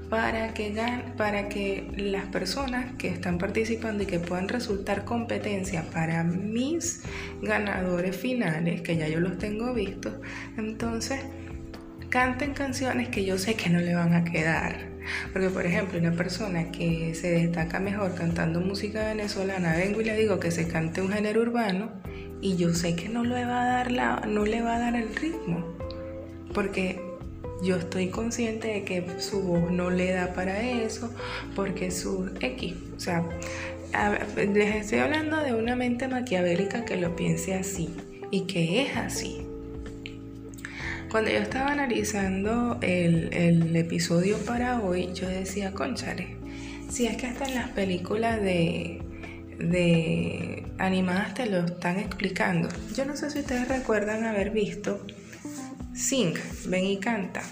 para 0.08 0.54
que, 0.54 0.72
para 1.16 1.48
que 1.48 1.90
las 1.96 2.26
personas 2.26 2.94
que 2.98 3.08
están 3.08 3.38
participando 3.38 4.02
y 4.02 4.06
que 4.06 4.20
puedan 4.20 4.48
resultar 4.48 5.04
competencia 5.04 5.84
para 5.92 6.24
mis 6.24 7.02
ganadores 7.42 8.16
finales, 8.16 8.82
que 8.82 8.96
ya 8.96 9.08
yo 9.08 9.20
los 9.20 9.38
tengo 9.38 9.74
vistos, 9.74 10.14
entonces 10.56 11.20
canten 12.10 12.54
canciones 12.54 13.08
que 13.08 13.24
yo 13.24 13.38
sé 13.38 13.54
que 13.54 13.70
no 13.70 13.80
le 13.80 13.94
van 13.94 14.14
a 14.14 14.24
quedar. 14.24 14.93
Porque, 15.32 15.50
por 15.50 15.66
ejemplo, 15.66 15.98
una 15.98 16.12
persona 16.12 16.70
que 16.70 17.14
se 17.14 17.30
destaca 17.30 17.80
mejor 17.80 18.14
cantando 18.14 18.60
música 18.60 19.04
venezolana, 19.04 19.76
vengo 19.76 20.00
y 20.00 20.04
le 20.04 20.16
digo 20.16 20.40
que 20.40 20.50
se 20.50 20.68
cante 20.68 21.02
un 21.02 21.12
género 21.12 21.42
urbano 21.42 21.90
y 22.40 22.56
yo 22.56 22.74
sé 22.74 22.94
que 22.96 23.08
no 23.08 23.24
le 23.24 23.44
va 23.44 23.62
a 23.62 23.66
dar, 23.66 23.90
la, 23.90 24.20
no 24.26 24.44
le 24.44 24.62
va 24.62 24.76
a 24.76 24.78
dar 24.78 24.96
el 24.96 25.14
ritmo. 25.14 25.64
Porque 26.52 27.00
yo 27.62 27.76
estoy 27.76 28.08
consciente 28.08 28.68
de 28.68 28.84
que 28.84 29.04
su 29.18 29.42
voz 29.42 29.70
no 29.70 29.90
le 29.90 30.12
da 30.12 30.34
para 30.34 30.60
eso, 30.62 31.10
porque 31.56 31.90
su 31.90 32.30
X, 32.40 32.74
o 32.96 33.00
sea, 33.00 33.24
les 34.36 34.76
estoy 34.76 34.98
hablando 34.98 35.38
de 35.38 35.54
una 35.54 35.76
mente 35.76 36.08
maquiavélica 36.08 36.84
que 36.84 36.96
lo 36.96 37.16
piense 37.16 37.54
así 37.54 37.94
y 38.30 38.42
que 38.42 38.82
es 38.82 38.96
así. 38.96 39.43
Cuando 41.14 41.30
yo 41.30 41.38
estaba 41.38 41.70
analizando 41.70 42.76
el, 42.80 43.76
episodio 43.76 44.36
para 44.38 44.80
hoy, 44.80 45.12
yo 45.14 45.28
decía, 45.28 45.72
conchale, 45.72 46.38
si 46.90 47.06
es 47.06 47.16
que 47.16 47.28
hasta 47.28 47.44
en 47.44 47.54
las 47.54 47.70
películas 47.70 48.42
de, 48.42 49.00
de 49.60 50.66
animadas 50.78 51.34
te 51.34 51.46
lo 51.46 51.66
están 51.66 52.00
explicando. 52.00 52.68
Yo 52.96 53.04
no 53.04 53.16
sé 53.16 53.30
si 53.30 53.38
ustedes 53.38 53.68
recuerdan 53.68 54.24
haber 54.24 54.50
visto 54.50 55.06
Sing, 55.94 56.34
Ven 56.66 56.84
y 56.84 56.96
Canta, 56.98 57.42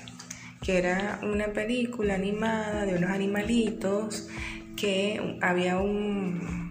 que 0.60 0.78
era 0.78 1.20
una 1.22 1.52
película 1.52 2.16
animada 2.16 2.84
de 2.84 2.96
unos 2.96 3.10
animalitos 3.10 4.28
que 4.74 5.38
había 5.40 5.78
un, 5.78 6.68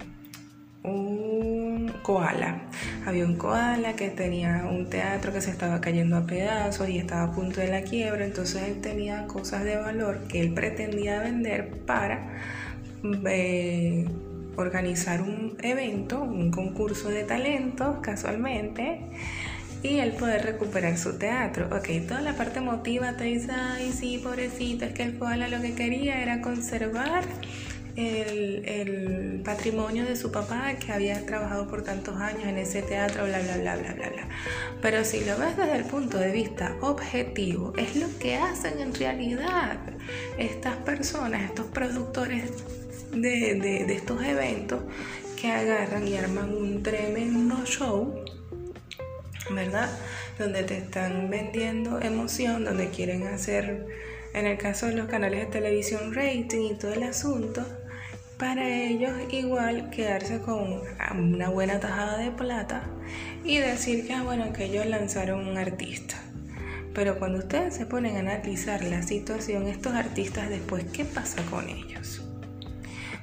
un 0.84 1.61
koala. 2.02 2.62
Había 3.06 3.26
un 3.26 3.36
koala 3.36 3.96
que 3.96 4.10
tenía 4.10 4.68
un 4.70 4.90
teatro 4.90 5.32
que 5.34 5.42
se 5.42 5.52
estaba 5.52 5.82
cayendo 5.82 6.18
a 6.18 6.26
pedazos 6.26 6.90
y 6.90 6.98
estaba 6.98 7.24
a 7.24 7.32
punto 7.32 7.62
de 7.62 7.68
la 7.68 7.84
quiebra, 7.84 8.26
entonces 8.26 8.64
él 8.64 8.82
tenía 8.82 9.28
cosas 9.28 9.64
de 9.64 9.78
valor 9.78 10.28
que 10.28 10.42
él 10.42 10.54
pretendía 10.54 11.22
vender 11.22 11.70
para 11.86 12.40
eh, 13.26 14.06
organizar 14.56 15.22
un 15.22 15.58
evento, 15.62 16.22
un 16.22 16.52
concurso 16.52 17.10
de 17.10 17.24
talentos 17.24 17.98
casualmente 18.02 19.02
y 19.84 19.98
el 20.00 20.12
poder 20.14 20.44
recuperar 20.44 20.98
su 20.98 21.18
teatro. 21.18 21.68
Ok, 21.76 22.08
toda 22.08 22.22
la 22.22 22.34
parte 22.34 22.60
emotiva 22.60 23.18
te 23.18 23.26
dice, 23.26 23.52
ay, 23.52 23.92
sí, 23.92 24.20
pobrecito, 24.24 24.86
es 24.86 24.94
que 24.94 25.04
el 25.04 25.18
koala 25.18 25.48
lo 25.48 25.62
que 25.62 25.74
quería 25.74 26.22
era 26.22 26.42
conservar 26.42 27.24
el, 27.96 29.42
patrimonio 29.44 30.06
de 30.06 30.16
su 30.16 30.32
papá 30.32 30.74
que 30.76 30.92
había 30.92 31.26
trabajado 31.26 31.68
por 31.68 31.84
tantos 31.84 32.16
años 32.18 32.44
en 32.44 32.58
ese 32.58 32.84
teatro, 32.84 33.26
bla, 33.26 33.40
bla, 33.42 33.58
bla, 33.58 33.76
bla, 33.76 33.94
bla, 33.94 34.10
bla. 34.10 34.28
Pero 34.82 35.04
si 35.04 35.26
lo 35.26 35.38
ves 35.38 35.58
desde 35.58 35.78
el 35.78 35.86
punto 35.86 36.18
de 36.20 36.32
vista 36.32 36.76
objetivo, 36.82 37.74
es 37.76 37.96
lo 37.96 38.08
que 38.20 38.36
hacen 38.36 38.80
en 38.80 38.94
realidad 38.94 39.80
estas 40.38 40.76
personas, 40.78 41.44
estos 41.44 41.66
productores 41.68 42.52
de, 43.12 43.56
de 43.56 43.94
estos 43.94 44.24
eventos 44.24 44.82
que 45.40 45.52
agarran 45.52 46.08
y 46.08 46.16
arman 46.18 46.56
un 46.56 46.84
tremendo 46.84 47.66
show 47.66 48.24
¿verdad? 49.50 49.90
Donde 50.38 50.64
te 50.64 50.78
están 50.78 51.30
vendiendo 51.30 52.00
emoción, 52.02 52.64
donde 52.64 52.90
quieren 52.90 53.28
hacer, 53.28 53.86
en 54.34 54.46
el 54.46 54.58
caso 54.58 54.88
de 54.88 54.94
los 54.94 55.08
canales 55.08 55.42
de 55.42 55.46
televisión, 55.48 56.14
rating 56.14 56.72
y 56.72 56.76
todo 56.76 56.94
el 56.94 57.04
asunto, 57.04 57.66
para 58.42 58.68
ellos 58.68 59.12
igual 59.32 59.92
quedarse 59.92 60.42
con 60.42 60.82
una 61.16 61.50
buena 61.50 61.80
tajada 61.80 62.18
de 62.18 62.32
plata 62.32 62.82
y 63.44 63.60
decir 63.60 64.08
que, 64.08 64.14
ah, 64.16 64.24
bueno, 64.24 64.52
que 64.52 64.66
ellos 64.66 64.88
lanzaron 64.88 65.48
un 65.48 65.60
artista. 65.60 66.16
Pero 66.96 67.20
cuando 67.20 67.38
ustedes 67.38 67.76
se 67.76 67.86
ponen 67.86 68.16
a 68.16 68.22
analizar 68.22 68.84
la 68.84 69.04
situación, 69.04 69.68
estos 69.68 69.94
artistas 69.94 70.50
después, 70.50 70.86
¿qué 70.86 71.06
pasa 71.06 71.44
con 71.52 71.70
ellos? 71.70 72.24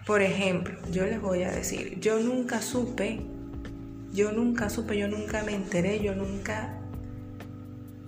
Por 0.07 0.23
ejemplo, 0.23 0.79
yo 0.93 1.05
les 1.05 1.21
voy 1.21 1.43
a 1.43 1.51
decir, 1.51 1.99
yo 1.99 2.21
nunca 2.21 2.63
supe 2.63 3.21
yo 4.13 4.31
nunca 4.31 4.71
supe, 4.71 4.97
yo 4.97 5.09
nunca 5.09 5.43
me 5.43 5.53
enteré, 5.53 6.01
yo 6.01 6.15
nunca... 6.15 6.79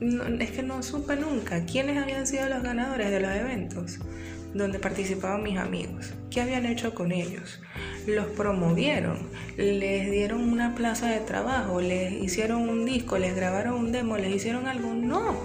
es 0.00 0.50
que 0.52 0.62
no 0.62 0.82
supe 0.84 1.16
nunca 1.16 1.66
quiénes 1.66 1.98
habían 1.98 2.28
sido 2.28 2.48
los 2.48 2.62
ganadores 2.62 3.10
de 3.10 3.18
los 3.18 3.32
eventos 3.32 3.98
donde 4.54 4.78
participaban 4.78 5.42
mis 5.42 5.58
amigos. 5.58 6.12
¿Qué 6.30 6.40
habían 6.40 6.66
hecho 6.66 6.94
con 6.94 7.12
ellos? 7.12 7.60
Los 8.06 8.26
promovieron, 8.26 9.18
les 9.56 10.10
dieron 10.10 10.48
una 10.48 10.74
plaza 10.74 11.08
de 11.08 11.20
trabajo, 11.20 11.80
les 11.80 12.12
hicieron 12.12 12.68
un 12.68 12.84
disco, 12.84 13.18
les 13.18 13.34
grabaron 13.34 13.74
un 13.74 13.92
demo, 13.92 14.16
les 14.16 14.34
hicieron 14.34 14.66
algo. 14.66 14.94
No, 14.94 15.36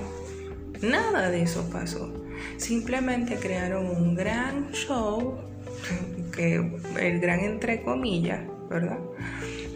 nada 0.81 1.29
de 1.29 1.43
eso 1.43 1.69
pasó. 1.69 2.13
Simplemente 2.57 3.35
crearon 3.37 3.87
un 3.87 4.15
gran 4.15 4.71
show, 4.71 5.37
que 6.35 6.55
el 6.99 7.19
gran 7.19 7.39
entre 7.41 7.81
comillas, 7.81 8.41
¿verdad? 8.69 8.99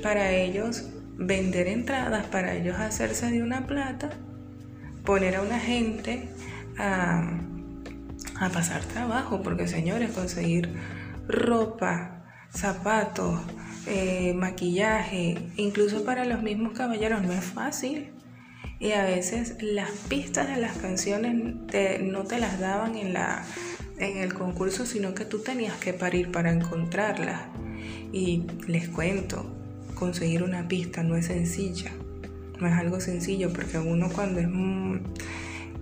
para 0.01 0.31
ellos 0.31 0.89
vender 1.17 1.67
entradas, 1.67 2.25
para 2.27 2.55
ellos 2.55 2.77
hacerse 2.77 3.29
de 3.31 3.43
una 3.43 3.67
plata, 3.67 4.09
poner 5.05 5.35
a 5.35 5.41
una 5.41 5.59
gente 5.59 6.29
a, 8.39 8.49
pasar 8.49 8.83
trabajo, 8.83 9.41
porque 9.41 9.67
señores, 9.67 10.11
conseguir 10.11 10.69
ropa, 11.27 12.23
zapatos, 12.51 13.41
eh, 13.87 14.33
maquillaje, 14.33 15.37
incluso 15.57 16.03
para 16.03 16.25
los 16.25 16.41
mismos 16.41 16.73
caballeros 16.73 17.21
no 17.21 17.33
es 17.33 17.43
fácil. 17.43 18.11
Y 18.79 18.91
a 18.93 19.03
veces 19.03 19.57
las 19.61 19.91
pistas 19.91 20.47
de 20.47 20.55
las 20.55 20.77
canciones 20.77 21.35
no 22.01 22.23
te 22.23 22.39
las 22.39 22.59
daban 22.59 22.95
en, 22.95 23.13
la, 23.13 23.43
en 23.97 24.17
el 24.17 24.33
concurso, 24.33 24.85
sino 24.85 25.13
que 25.13 25.25
tú 25.25 25.39
tenías 25.39 25.75
que 25.75 25.93
parir 25.93 26.31
para 26.31 26.51
encontrarlas. 26.51 27.41
Y 28.13 28.45
les 28.67 28.87
cuento, 28.87 29.45
conseguir 29.95 30.43
una 30.43 30.67
pista 30.67 31.03
no 31.03 31.15
es 31.17 31.25
sencilla, 31.25 31.91
no 32.59 32.67
es 32.67 32.73
algo 32.73 33.01
sencillo 33.01 33.51
porque 33.51 33.77
uno 33.77 34.09
cuando 34.09 34.39
es 34.39 34.47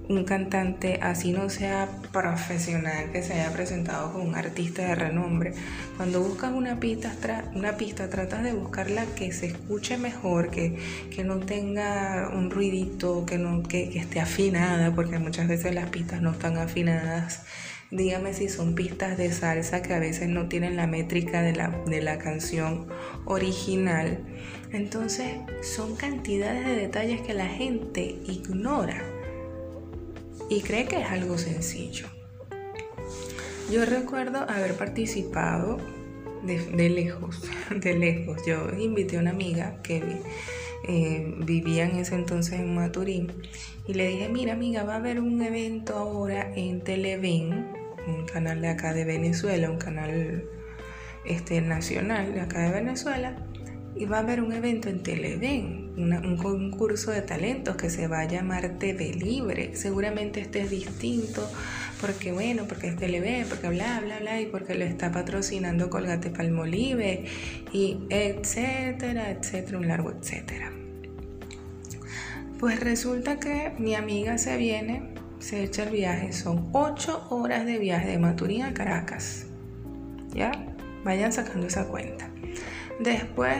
un, 0.10 0.24
cantante 0.24 1.00
así 1.02 1.32
no 1.32 1.50
sea 1.50 1.90
profesional 2.12 3.12
que 3.12 3.24
se 3.24 3.34
haya 3.34 3.52
presentado 3.52 4.14
con 4.14 4.22
un 4.22 4.36
artista 4.36 4.84
de 4.84 4.96
renombre, 4.96 5.54
cuando 5.96 6.22
buscas 6.22 6.54
una 6.54 6.80
pista, 6.80 7.14
una 7.54 7.78
pista 7.78 8.10
tratas 8.10 8.44
de 8.44 8.54
buscarla 8.54 9.06
que 9.16 9.32
se 9.32 9.48
escuche 9.48 9.98
mejor, 9.98 10.50
que, 10.50 10.78
que 11.10 11.24
no 11.24 11.40
tenga 11.40 12.32
un 12.34 12.50
ruidito, 12.50 13.26
que, 13.26 13.38
no, 13.38 13.64
que, 13.64 13.90
que 13.90 14.00
esté 14.00 14.20
afinada, 14.20 14.94
porque 14.94 15.20
muchas 15.20 15.48
veces 15.48 15.74
las 15.74 15.90
pistas 15.90 16.22
no 16.22 16.32
están 16.32 16.58
afinadas 16.58 17.44
Dígame 17.90 18.34
si 18.34 18.50
son 18.50 18.76
pistas 18.76 19.18
de 19.18 19.32
salsa 19.32 19.82
que 19.82 19.94
a 19.94 20.00
veces 20.00 20.28
no 20.28 20.50
tienen 20.50 20.76
la 20.76 20.88
métrica 20.88 21.42
de 21.42 21.56
la, 21.56 21.70
de 21.86 22.02
la 22.02 22.20
canción 22.20 22.88
original. 23.24 24.20
Entonces 24.74 25.38
son 25.62 25.96
cantidades 25.96 26.66
de 26.66 26.76
detalles 26.76 27.22
que 27.22 27.34
la 27.34 27.48
gente 27.48 28.18
ignora 28.26 29.02
y 30.50 30.62
cree 30.62 30.86
que 30.86 31.01
es 31.01 31.08
algo 31.10 31.38
sencillo. 31.38 32.08
Yo 33.72 33.86
recuerdo 33.86 34.39
haber 34.50 34.75
participado 34.75 35.77
de, 36.44 36.89
lejos, 36.89 37.42
de 37.75 37.98
lejos. 37.98 38.46
Yo 38.46 38.70
invité 38.77 39.18
a 39.18 39.22
una 39.22 39.32
amiga, 39.32 39.82
Kevin, 39.84 40.20
eh, 40.88 41.34
vivía 41.39 41.86
en 41.86 41.98
ese 41.98 42.16
entonces 42.16 42.60
en 42.60 42.74
Maturín. 42.74 43.34
Y 43.88 43.94
le 43.94 44.08
dije, 44.08 44.30
mira 44.30 44.54
amiga, 44.54 44.84
va 44.84 44.94
a 44.94 44.98
haber 44.98 45.20
un 45.20 45.42
evento 45.42 45.98
ahora 45.98 46.54
en 46.56 46.82
Televen, 46.82 47.68
un 48.08 48.25
canal 48.25 48.62
de 48.62 48.70
acá 48.70 48.94
de 48.94 49.04
Venezuela, 49.04 49.70
un 49.70 49.77
canal 49.77 50.46
este, 51.25 51.62
nacional 51.62 52.34
de 52.34 52.42
acá 52.42 52.62
de 52.62 52.72
Venezuela 52.72 53.36
y 54.00 54.06
va 54.06 54.18
a 54.18 54.20
haber 54.22 54.42
un 54.42 54.51
evento 54.54 54.89
en 54.89 55.01
Televen, 55.01 55.94
un 55.98 56.38
concurso 56.38 57.12
de 57.12 57.22
talentos 57.22 57.75
que 57.75 57.89
se 57.89 58.08
va 58.08 58.20
a 58.20 58.25
llamar 58.25 58.77
TV 58.77 59.13
Libre. 59.13 59.75
Seguramente 59.75 60.42
este 60.42 60.62
es 60.62 60.70
distinto 60.70 61.50
porque, 62.00 62.32
bueno, 62.32 62.66
porque 62.68 62.88
es 62.88 62.96
Televen, 62.96 63.48
porque 63.48 63.70
bla, 63.70 64.00
bla, 64.01 64.20
bla, 64.20 64.39
y 64.39 64.46
porque 64.46 64.75
lo 64.75 64.86
está 64.86 65.12
patrocinando 65.12 65.89
Colgate 65.89 66.30
Palmolive, 66.30 67.25
y 67.74 67.98
etcétera, 68.10 69.32
etcétera, 69.32 69.80
un 69.80 69.88
largo 69.88 70.12
etcétera. 70.12 70.72
Pues 72.60 72.80
resulta 72.80 73.39
que 73.39 73.74
mi 73.77 73.96
amiga 73.96 74.38
se 74.38 74.58
viene, 74.58 75.13
se 75.39 75.63
echa 75.63 75.84
el 75.84 75.92
viaje, 75.92 76.34
son 76.34 76.70
ocho 76.74 77.25
horas 77.30 77.66
de 77.66 77.77
viaje 77.77 78.10
de 78.10 78.18
Maturín 78.18 78.63
a 78.63 78.74
Caracas. 78.74 79.46
¿Ya? 80.34 80.51
Vayan 81.04 81.34
sacando 81.34 81.68
esa 81.68 81.86
cuenta. 81.86 82.30
Después 83.00 83.58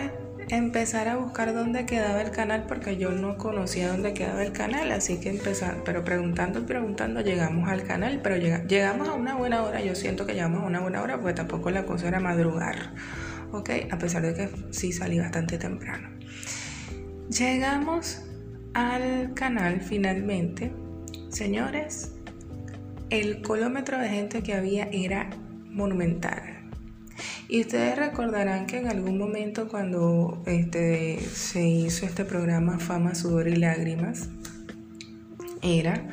empezar 0.50 1.10
a 1.10 1.18
buscar 1.18 1.54
dónde 1.54 1.86
quedaba 1.86 2.22
el 2.22 2.32
canal 2.32 2.66
porque 2.68 2.98
yo 2.98 3.12
no 3.12 3.38
conocía 3.38 3.90
dónde 3.90 4.14
quedaba 4.14 4.44
el 4.44 4.54
canal, 4.54 4.92
así 4.92 5.20
que 5.20 5.30
empezar, 5.30 5.84
pero 5.84 6.04
preguntando 6.04 6.60
y 6.60 6.64
preguntando 6.64 7.22
llegamos 7.22 7.70
al 7.70 7.84
canal, 7.84 8.22
pero 8.24 8.38
llegamos 8.38 9.10
a 9.10 9.14
una 9.14 9.36
buena 9.36 9.64
hora, 9.64 9.82
yo 9.82 9.94
siento 9.96 10.26
que 10.26 10.34
llegamos 10.34 10.64
a 10.64 10.66
una 10.66 10.80
buena 10.80 11.02
hora 11.02 11.20
porque 11.20 11.34
tampoco 11.34 11.70
la 11.70 11.86
cosa 11.86 12.08
era 12.08 12.20
madrugar, 12.20 12.94
¿ok? 13.52 13.70
A 13.92 13.98
pesar 13.98 14.22
de 14.22 14.34
que 14.34 14.50
sí 14.72 14.94
salí 14.94 15.20
bastante 15.20 15.58
temprano. 15.58 16.10
Llegamos 17.30 18.24
al 18.74 19.34
canal 19.34 19.82
finalmente, 19.82 20.72
señores, 21.30 22.14
el 23.10 23.42
colómetro 23.42 23.98
de 23.98 24.10
gente 24.10 24.44
que 24.44 24.54
había 24.54 24.88
era 24.92 25.30
monumental 25.66 26.57
y 27.48 27.62
ustedes 27.62 27.98
recordarán 27.98 28.66
que 28.66 28.78
en 28.78 28.88
algún 28.88 29.18
momento 29.18 29.68
cuando 29.68 30.42
este, 30.46 31.20
se 31.20 31.66
hizo 31.66 32.06
este 32.06 32.26
programa 32.26 32.80
Fama, 32.80 33.16
Sudor 33.16 33.48
y 33.48 33.56
Lágrimas, 33.56 34.30
era, 35.62 36.08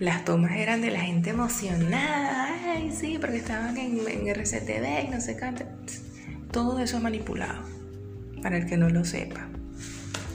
las 0.00 0.24
tomas 0.24 0.52
eran 0.56 0.80
de 0.80 0.90
la 0.90 1.00
gente 1.00 1.30
emocionada, 1.30 2.54
ay 2.72 2.92
sí, 2.92 3.18
porque 3.20 3.36
estaban 3.36 3.76
en, 3.76 3.98
en 4.06 4.28
RCTV 4.28 5.06
y 5.06 5.08
no 5.08 5.20
sé 5.20 5.36
qué. 5.36 5.66
Todo 6.50 6.78
eso 6.78 6.96
es 6.98 7.02
manipulado, 7.02 7.62
para 8.42 8.56
el 8.56 8.66
que 8.66 8.76
no 8.76 8.88
lo 8.88 9.04
sepa. 9.04 9.48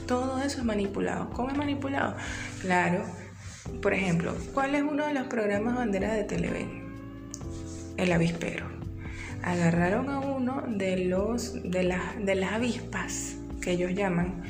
Todo 0.06 0.42
eso 0.42 0.58
es 0.58 0.64
manipulado. 0.64 1.30
¿Cómo 1.30 1.50
es 1.50 1.56
manipulado? 1.56 2.16
Claro, 2.60 3.04
por 3.80 3.94
ejemplo, 3.94 4.36
¿cuál 4.52 4.74
es 4.74 4.82
uno 4.82 5.06
de 5.06 5.14
los 5.14 5.28
programas 5.28 5.76
bandera 5.76 6.12
de 6.12 6.24
Televen? 6.24 6.90
El 7.96 8.12
avispero 8.12 8.79
agarraron 9.42 10.10
a 10.10 10.20
uno 10.20 10.64
de 10.68 11.04
los 11.04 11.62
de 11.62 11.82
las 11.82 12.24
de 12.24 12.34
las 12.34 12.52
avispas 12.52 13.36
que 13.60 13.72
ellos 13.72 13.94
llaman 13.94 14.42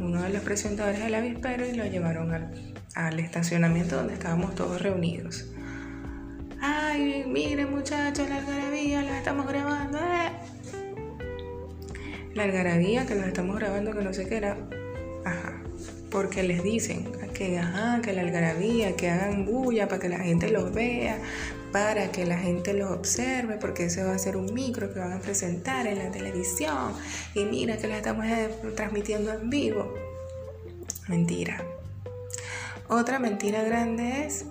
uno 0.00 0.22
de 0.22 0.30
los 0.30 0.42
presentadores 0.42 1.00
del 1.00 1.14
avispero 1.14 1.66
y 1.66 1.74
lo 1.74 1.84
llevaron 1.86 2.32
al, 2.94 3.20
estacionamiento 3.20 3.96
donde 3.96 4.14
estábamos 4.14 4.54
todos 4.54 4.82
reunidos. 4.82 5.46
Ay, 6.60 7.24
miren 7.26 7.70
muchachos, 7.70 8.28
la 8.28 8.38
algarabía, 8.38 9.02
la 9.02 9.18
estamos 9.18 9.46
grabando. 9.46 9.98
Eh". 9.98 10.32
La 12.34 12.44
algarabía 12.44 13.06
que 13.06 13.14
los 13.14 13.26
estamos 13.26 13.56
grabando, 13.56 13.92
que 13.92 14.02
no 14.02 14.12
sé 14.12 14.26
qué 14.26 14.36
era. 14.36 14.56
Ajá. 15.24 15.62
Porque 16.10 16.42
les 16.42 16.62
dicen 16.62 17.12
que, 17.34 17.58
ajá, 17.58 18.00
que 18.02 18.12
la 18.12 18.22
algarabía, 18.22 18.96
que 18.96 19.10
hagan 19.10 19.44
bulla 19.44 19.88
para 19.88 20.00
que 20.00 20.08
la 20.08 20.18
gente 20.18 20.50
los 20.50 20.72
vea, 20.72 21.18
para 21.74 22.12
que 22.12 22.24
la 22.24 22.38
gente 22.38 22.72
lo 22.72 22.92
observe, 22.92 23.56
porque 23.56 23.86
ese 23.86 24.04
va 24.04 24.14
a 24.14 24.18
ser 24.18 24.36
un 24.36 24.54
micro 24.54 24.94
que 24.94 25.00
van 25.00 25.12
a 25.12 25.18
presentar 25.18 25.88
en 25.88 25.98
la 25.98 26.08
televisión. 26.12 26.92
Y 27.34 27.46
mira 27.46 27.78
que 27.78 27.88
lo 27.88 27.94
estamos 27.94 28.26
eh, 28.26 28.48
transmitiendo 28.76 29.32
en 29.32 29.50
vivo. 29.50 29.92
Mentira. 31.08 31.64
Otra 32.86 33.18
mentira 33.18 33.64
grande 33.64 34.24
es 34.24 34.44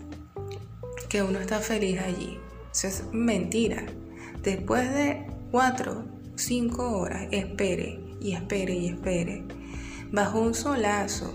que 1.08 1.24
uno 1.24 1.40
está 1.40 1.62
feliz 1.62 2.02
allí. 2.02 2.38
Eso 2.74 2.88
es 2.88 3.06
mentira. 3.14 3.86
Después 4.42 4.94
de 4.94 5.26
cuatro, 5.50 6.04
cinco 6.36 6.92
horas, 6.92 7.30
espere 7.32 8.02
y 8.20 8.34
espere 8.34 8.74
y 8.74 8.88
espere. 8.90 9.46
Bajo 10.12 10.42
un 10.42 10.54
solazo, 10.54 11.34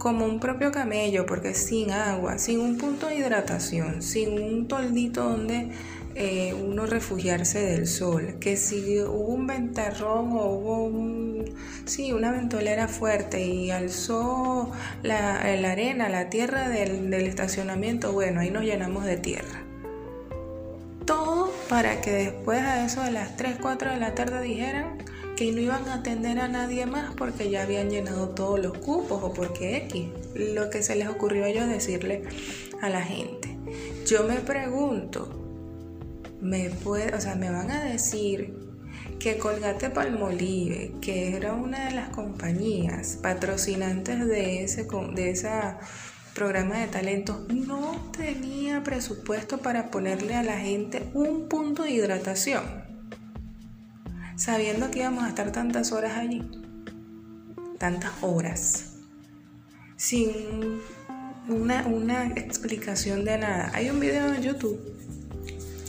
como 0.00 0.24
un 0.24 0.40
propio 0.40 0.72
camello, 0.72 1.26
porque 1.26 1.52
sin 1.52 1.90
agua, 1.90 2.38
sin 2.38 2.58
un 2.58 2.78
punto 2.78 3.08
de 3.08 3.16
hidratación, 3.16 4.00
sin 4.02 4.42
un 4.42 4.66
toldito 4.66 5.22
donde 5.22 5.68
eh, 6.14 6.54
uno 6.54 6.86
refugiarse 6.86 7.60
del 7.60 7.86
sol, 7.86 8.36
que 8.40 8.56
si 8.56 8.98
hubo 9.00 9.26
un 9.26 9.46
ventarrón 9.46 10.32
o 10.32 10.46
hubo 10.46 10.84
un, 10.84 11.44
sí, 11.84 12.14
una 12.14 12.32
ventolera 12.32 12.88
fuerte 12.88 13.44
y 13.44 13.70
alzó 13.70 14.72
la, 15.02 15.36
arena, 15.42 16.08
la 16.08 16.30
tierra 16.30 16.70
del, 16.70 17.10
del 17.10 17.26
estacionamiento, 17.26 18.12
bueno, 18.12 18.40
ahí 18.40 18.50
nos 18.50 18.64
llenamos 18.64 19.04
de 19.04 19.18
tierra. 19.18 19.64
Todo 21.04 21.52
para 21.68 22.00
que 22.00 22.10
después 22.10 22.60
a 22.60 22.86
eso 22.86 23.02
de 23.02 23.10
las 23.10 23.36
3, 23.36 23.58
4 23.60 23.90
de 23.90 23.98
la 23.98 24.14
tarde 24.14 24.40
dijeran, 24.40 24.96
que 25.40 25.52
no 25.52 25.60
iban 25.62 25.88
a 25.88 25.94
atender 25.94 26.38
a 26.38 26.48
nadie 26.48 26.84
más 26.84 27.14
porque 27.14 27.48
ya 27.48 27.62
habían 27.62 27.88
llenado 27.88 28.28
todos 28.28 28.60
los 28.60 28.76
cupos 28.76 29.22
o 29.22 29.32
porque 29.32 29.78
X, 29.86 30.10
lo 30.34 30.68
que 30.68 30.82
se 30.82 30.96
les 30.96 31.08
ocurrió 31.08 31.46
a 31.46 31.48
ellos 31.48 31.66
decirle 31.66 32.24
a 32.82 32.90
la 32.90 33.00
gente. 33.00 33.56
Yo 34.06 34.24
me 34.24 34.36
pregunto, 34.40 35.30
me 36.42 36.68
puede, 36.68 37.14
o 37.14 37.20
sea, 37.22 37.36
me 37.36 37.50
van 37.50 37.70
a 37.70 37.82
decir 37.84 38.54
que 39.18 39.38
Colgate 39.38 39.88
Palmolive, 39.88 40.92
que 41.00 41.34
era 41.34 41.54
una 41.54 41.86
de 41.86 41.92
las 41.92 42.10
compañías 42.10 43.16
patrocinantes 43.22 44.26
de 44.26 44.64
ese 44.64 44.84
de 44.84 45.74
programa 46.34 46.80
de 46.80 46.86
talentos, 46.88 47.48
no 47.48 48.10
tenía 48.14 48.82
presupuesto 48.82 49.56
para 49.56 49.90
ponerle 49.90 50.34
a 50.34 50.42
la 50.42 50.58
gente 50.58 51.08
un 51.14 51.48
punto 51.48 51.84
de 51.84 51.92
hidratación 51.92 52.89
sabiendo 54.40 54.90
que 54.90 55.00
íbamos 55.00 55.24
a 55.24 55.28
estar 55.28 55.52
tantas 55.52 55.92
horas 55.92 56.16
allí, 56.16 56.42
tantas 57.76 58.10
horas, 58.22 58.94
sin 59.96 60.30
una, 61.46 61.86
una 61.86 62.28
explicación 62.28 63.26
de 63.26 63.36
nada. 63.36 63.70
Hay 63.74 63.90
un 63.90 64.00
video 64.00 64.32
en 64.32 64.42
YouTube, 64.42 64.80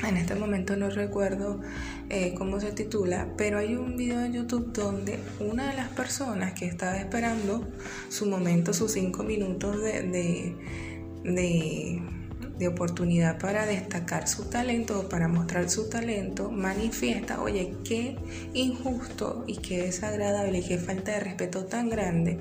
en 0.05 0.17
este 0.17 0.35
momento 0.35 0.75
no 0.75 0.89
recuerdo 0.89 1.61
eh, 2.09 2.33
cómo 2.37 2.59
se 2.59 2.73
titula, 2.73 3.29
pero 3.37 3.57
hay 3.57 3.75
un 3.75 3.95
video 3.95 4.19
en 4.19 4.33
YouTube 4.33 4.73
donde 4.73 5.17
una 5.39 5.69
de 5.69 5.77
las 5.77 5.87
personas 5.87 6.51
que 6.51 6.65
estaba 6.65 6.97
esperando 6.97 7.65
su 8.09 8.25
momento, 8.25 8.73
sus 8.73 8.91
cinco 8.91 9.23
minutos 9.23 9.81
de, 9.81 10.01
de 10.03 10.55
de 11.23 12.01
oportunidad 12.67 13.39
para 13.39 13.65
destacar 13.65 14.27
su 14.27 14.45
talento 14.45 14.99
o 14.99 15.09
para 15.09 15.27
mostrar 15.27 15.69
su 15.69 15.89
talento, 15.89 16.51
manifiesta, 16.51 17.41
oye, 17.41 17.73
qué 17.83 18.17
injusto 18.53 19.43
y 19.47 19.57
qué 19.57 19.83
desagradable 19.83 20.59
y 20.59 20.63
qué 20.63 20.77
falta 20.77 21.13
de 21.13 21.19
respeto 21.19 21.65
tan 21.65 21.89
grande 21.89 22.39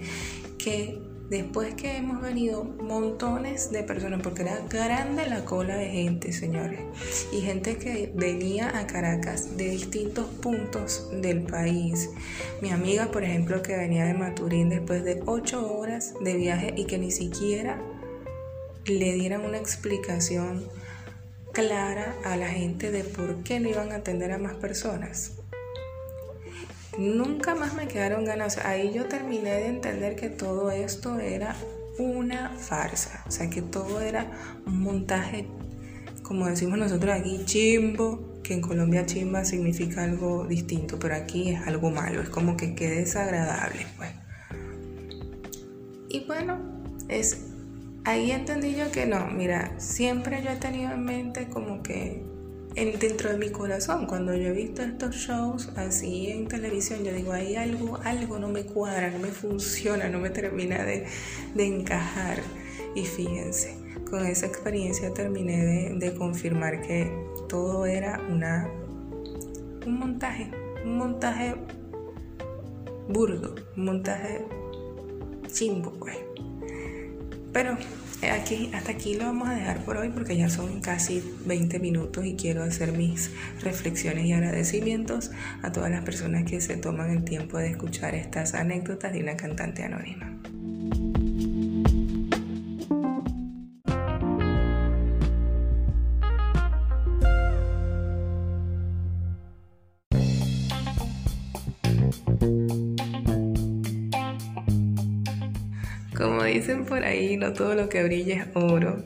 que 0.58 1.00
después 1.30 1.74
que 1.74 1.96
hemos 1.96 2.20
venido 2.20 2.64
montones 2.64 3.70
de 3.70 3.84
personas, 3.84 4.20
porque 4.20 4.42
era 4.42 4.58
grande 4.68 5.26
la 5.26 5.44
cola 5.44 5.76
de 5.76 5.88
gente, 5.88 6.32
señores, 6.32 6.80
y 7.32 7.40
gente 7.40 7.76
que 7.76 8.12
venía 8.14 8.76
a 8.76 8.86
Caracas 8.88 9.56
de 9.56 9.70
distintos 9.70 10.26
puntos 10.26 11.08
del 11.22 11.42
país. 11.42 12.10
Mi 12.60 12.70
amiga, 12.70 13.12
por 13.12 13.22
ejemplo, 13.22 13.62
que 13.62 13.76
venía 13.76 14.04
de 14.06 14.14
Maturín 14.14 14.68
después 14.68 15.04
de 15.04 15.22
ocho 15.24 15.72
horas 15.72 16.14
de 16.20 16.34
viaje 16.34 16.74
y 16.76 16.84
que 16.84 16.98
ni 16.98 17.12
siquiera 17.12 17.80
le 18.98 19.14
dieran 19.14 19.44
una 19.44 19.58
explicación 19.58 20.64
clara 21.52 22.14
a 22.24 22.36
la 22.36 22.48
gente 22.48 22.90
de 22.90 23.04
por 23.04 23.42
qué 23.42 23.60
no 23.60 23.68
iban 23.68 23.92
a 23.92 23.96
atender 23.96 24.32
a 24.32 24.38
más 24.38 24.54
personas. 24.54 25.32
Nunca 26.98 27.54
más 27.54 27.74
me 27.74 27.88
quedaron 27.88 28.24
ganas. 28.24 28.58
ahí 28.58 28.92
yo 28.92 29.06
terminé 29.06 29.50
de 29.50 29.66
entender 29.68 30.16
que 30.16 30.28
todo 30.28 30.70
esto 30.70 31.18
era 31.18 31.56
una 31.98 32.50
farsa. 32.50 33.24
O 33.26 33.30
sea, 33.30 33.48
que 33.48 33.62
todo 33.62 34.00
era 34.00 34.30
un 34.66 34.80
montaje, 34.80 35.46
como 36.22 36.46
decimos 36.46 36.78
nosotros 36.78 37.14
aquí, 37.18 37.42
chimbo, 37.44 38.40
que 38.42 38.54
en 38.54 38.60
Colombia 38.60 39.06
chimba 39.06 39.44
significa 39.44 40.04
algo 40.04 40.46
distinto, 40.46 40.98
pero 40.98 41.14
aquí 41.14 41.50
es 41.50 41.66
algo 41.66 41.90
malo. 41.90 42.20
Es 42.22 42.28
como 42.28 42.56
que 42.56 42.74
quede 42.74 42.96
desagradable, 42.96 43.86
pues. 43.96 44.10
Y 46.08 46.24
bueno, 46.26 46.58
es 47.08 47.49
ahí 48.04 48.30
entendí 48.30 48.74
yo 48.74 48.90
que 48.90 49.06
no, 49.06 49.26
mira, 49.28 49.78
siempre 49.78 50.42
yo 50.42 50.50
he 50.50 50.56
tenido 50.56 50.92
en 50.92 51.04
mente 51.04 51.48
como 51.48 51.82
que 51.82 52.22
dentro 52.74 53.30
de 53.30 53.36
mi 53.36 53.50
corazón, 53.50 54.06
cuando 54.06 54.34
yo 54.34 54.48
he 54.48 54.52
visto 54.52 54.82
estos 54.82 55.16
shows 55.16 55.70
así 55.76 56.30
en 56.30 56.46
televisión, 56.46 57.02
yo 57.04 57.12
digo, 57.12 57.32
hay 57.32 57.56
algo, 57.56 57.98
algo 58.04 58.38
no 58.38 58.48
me 58.48 58.64
cuadra, 58.64 59.10
no 59.10 59.18
me 59.18 59.28
funciona, 59.28 60.08
no 60.08 60.18
me 60.18 60.30
termina 60.30 60.84
de, 60.84 61.06
encajar. 61.56 62.38
Y 62.94 63.04
fíjense, 63.04 63.76
con 64.08 64.24
esa 64.26 64.46
experiencia 64.46 65.12
terminé 65.12 65.64
de, 65.64 65.94
de 65.94 66.14
confirmar 66.14 66.80
que 66.82 67.12
todo 67.48 67.86
era 67.86 68.20
una, 68.30 68.68
un 69.86 69.98
montaje, 69.98 70.50
un 70.84 70.96
montaje 70.96 71.54
burdo, 73.08 73.54
un 73.76 73.84
montaje 73.84 74.44
chimbo, 75.52 75.92
pues. 75.92 76.29
Pero 77.52 77.76
aquí, 78.32 78.70
hasta 78.74 78.92
aquí 78.92 79.14
lo 79.14 79.26
vamos 79.26 79.48
a 79.48 79.54
dejar 79.54 79.84
por 79.84 79.96
hoy 79.96 80.10
porque 80.10 80.36
ya 80.36 80.48
son 80.48 80.80
casi 80.80 81.22
20 81.46 81.78
minutos 81.80 82.24
y 82.24 82.36
quiero 82.36 82.62
hacer 82.62 82.92
mis 82.92 83.30
reflexiones 83.62 84.26
y 84.26 84.32
agradecimientos 84.32 85.30
a 85.62 85.72
todas 85.72 85.90
las 85.90 86.04
personas 86.04 86.44
que 86.44 86.60
se 86.60 86.76
toman 86.76 87.10
el 87.10 87.24
tiempo 87.24 87.58
de 87.58 87.68
escuchar 87.68 88.14
estas 88.14 88.54
anécdotas 88.54 89.12
de 89.12 89.22
una 89.22 89.36
cantante 89.36 89.82
anónima. 89.82 90.36
Como 106.20 106.44
dicen 106.44 106.84
por 106.84 107.02
ahí, 107.02 107.38
no 107.38 107.54
todo 107.54 107.74
lo 107.74 107.88
que 107.88 108.02
brilla 108.02 108.42
es 108.42 108.48
oro. 108.54 109.02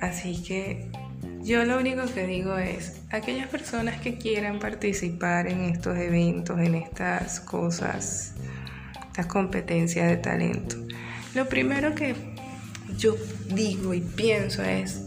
Así 0.00 0.42
que 0.42 0.90
yo 1.42 1.62
lo 1.66 1.78
único 1.78 2.06
que 2.06 2.26
digo 2.26 2.56
es, 2.56 3.02
aquellas 3.10 3.48
personas 3.48 4.00
que 4.00 4.16
quieran 4.16 4.58
participar 4.58 5.46
en 5.46 5.60
estos 5.60 5.98
eventos, 5.98 6.58
en 6.58 6.74
estas 6.74 7.40
cosas, 7.40 8.34
estas 9.08 9.26
competencias 9.26 10.08
de 10.08 10.16
talento, 10.16 10.76
lo 11.34 11.46
primero 11.50 11.94
que 11.94 12.14
yo 12.96 13.14
digo 13.48 13.92
y 13.92 14.00
pienso 14.00 14.62
es, 14.62 15.02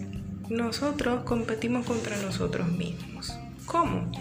nosotros 0.47 1.23
competimos 1.23 1.87
contra 1.87 2.17
nosotros 2.17 2.71
mismos. 2.71 3.35
¿Cómo? 3.65 4.11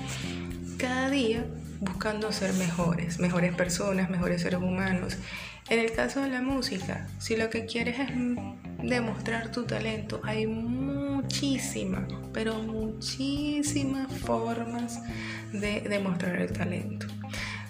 Cada 0.78 1.10
día 1.10 1.44
buscando 1.80 2.32
ser 2.32 2.52
mejores, 2.54 3.18
mejores 3.18 3.54
personas, 3.54 4.10
mejores 4.10 4.42
seres 4.42 4.60
humanos. 4.60 5.16
En 5.70 5.80
el 5.80 5.92
caso 5.92 6.22
de 6.22 6.30
la 6.30 6.40
música, 6.40 7.06
si 7.18 7.36
lo 7.36 7.50
que 7.50 7.66
quieres 7.66 7.98
es 8.00 8.08
demostrar 8.82 9.52
tu 9.52 9.64
talento, 9.64 10.18
hay 10.24 10.46
muchísimas, 10.46 12.10
pero 12.32 12.62
muchísimas 12.62 14.10
formas 14.20 15.02
de 15.52 15.82
demostrar 15.82 16.36
el 16.36 16.52
talento. 16.52 17.06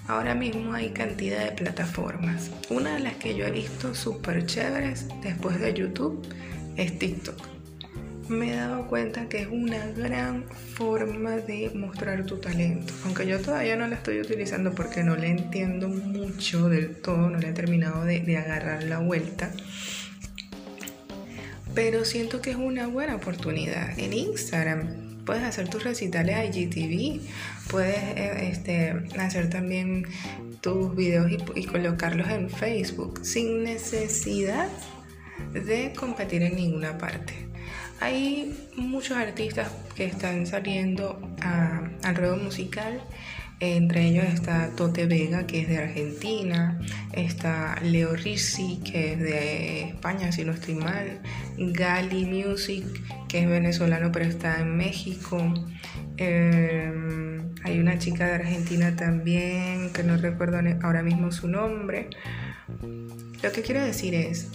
Ahora 0.06 0.34
mismo 0.34 0.74
hay 0.74 0.90
cantidad 0.90 1.44
de 1.44 1.52
plataformas. 1.52 2.52
Una 2.70 2.94
de 2.94 3.00
las 3.00 3.16
que 3.16 3.34
yo 3.34 3.44
he 3.46 3.50
visto 3.50 3.94
súper 3.96 4.46
chéveres 4.46 5.08
después 5.20 5.58
de 5.58 5.74
YouTube 5.74 6.24
es 6.76 6.98
TikTok 7.00 7.57
me 8.28 8.52
he 8.52 8.56
dado 8.56 8.86
cuenta 8.86 9.28
que 9.28 9.40
es 9.40 9.48
una 9.48 9.86
gran 9.86 10.44
forma 10.48 11.36
de 11.36 11.70
mostrar 11.74 12.24
tu 12.26 12.38
talento. 12.38 12.92
Aunque 13.04 13.26
yo 13.26 13.40
todavía 13.40 13.76
no 13.76 13.86
la 13.86 13.96
estoy 13.96 14.20
utilizando 14.20 14.74
porque 14.74 15.02
no 15.02 15.16
le 15.16 15.28
entiendo 15.28 15.88
mucho 15.88 16.68
del 16.68 16.96
todo, 16.96 17.30
no 17.30 17.38
le 17.38 17.48
he 17.48 17.52
terminado 17.52 18.04
de, 18.04 18.36
agarrar 18.36 18.84
la 18.84 18.98
vuelta. 18.98 19.50
Pero 21.74 22.04
siento 22.04 22.40
que 22.40 22.50
es 22.50 22.56
una 22.56 22.86
buena 22.86 23.16
oportunidad. 23.16 23.98
En 23.98 24.12
Instagram 24.12 25.24
puedes 25.24 25.42
hacer 25.42 25.68
tus 25.68 25.84
recitales 25.84 26.36
a 26.36 26.44
IGTV, 26.44 27.20
puedes 27.70 27.96
eh, 27.96 28.48
este, 28.50 28.94
hacer 29.18 29.50
también 29.50 30.06
tus 30.60 30.94
videos 30.96 31.30
y 31.54 31.64
colocarlos 31.64 32.28
en 32.28 32.50
Facebook 32.50 33.20
sin 33.22 33.62
necesidad 33.62 34.68
de 35.52 35.92
competir 35.96 36.42
en 36.42 36.56
ninguna 36.56 36.98
parte. 36.98 37.47
Hay 38.00 38.56
muchos 38.76 39.16
artistas 39.16 39.70
que 39.94 40.04
están 40.04 40.46
saliendo 40.46 41.20
al 41.40 42.14
ruedo 42.14 42.36
musical. 42.36 43.00
Entre 43.60 44.06
ellos 44.06 44.24
está 44.24 44.70
Tote 44.76 45.06
Vega, 45.06 45.46
que 45.46 45.62
es 45.62 45.68
de 45.68 45.78
Argentina. 45.78 46.80
Está 47.12 47.76
Leo 47.82 48.14
Rizzi, 48.14 48.80
que 48.84 49.14
es 49.14 49.18
de 49.18 49.82
España, 49.88 50.30
si 50.30 50.44
no 50.44 50.52
estoy 50.52 50.74
mal. 50.74 51.20
Gali 51.58 52.24
Music, 52.24 52.84
que 53.26 53.40
es 53.40 53.48
venezolano, 53.48 54.12
pero 54.12 54.26
está 54.26 54.60
en 54.60 54.76
México. 54.76 55.38
Em, 56.16 57.52
hay 57.64 57.80
una 57.80 57.98
chica 57.98 58.28
de 58.28 58.34
Argentina 58.34 58.94
también, 58.94 59.90
que 59.92 60.04
no 60.04 60.16
recuerdo 60.16 60.60
ahora 60.82 61.02
mismo 61.02 61.32
su 61.32 61.48
nombre. 61.48 62.10
Lo 63.42 63.52
que 63.52 63.62
quiero 63.62 63.84
decir 63.84 64.14
es, 64.14 64.52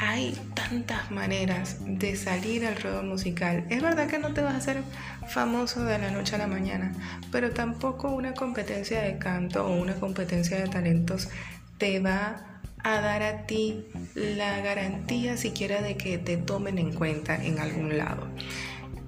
hay 0.00 0.38
tantas 0.54 1.10
maneras 1.10 1.78
de 1.80 2.14
salir 2.16 2.64
al 2.66 2.80
ruedo 2.80 3.02
musical. 3.02 3.64
Es 3.68 3.82
verdad 3.82 4.06
que 4.06 4.18
no 4.18 4.32
te 4.32 4.42
vas 4.42 4.54
a 4.54 4.58
hacer 4.58 4.82
famoso 5.28 5.84
de 5.84 5.98
la 5.98 6.10
noche 6.10 6.36
a 6.36 6.38
la 6.38 6.46
mañana, 6.46 6.92
pero 7.32 7.50
tampoco 7.50 8.08
una 8.10 8.32
competencia 8.32 9.02
de 9.02 9.18
canto 9.18 9.66
o 9.66 9.74
una 9.74 9.94
competencia 9.94 10.58
de 10.58 10.68
talentos 10.68 11.28
te 11.78 11.98
va 11.98 12.60
a 12.84 13.00
dar 13.00 13.24
a 13.24 13.46
ti 13.46 13.86
la 14.14 14.60
garantía 14.60 15.36
siquiera 15.36 15.82
de 15.82 15.96
que 15.96 16.16
te 16.16 16.36
tomen 16.36 16.78
en 16.78 16.92
cuenta 16.92 17.34
en 17.34 17.58
algún 17.58 17.98
lado. 17.98 18.28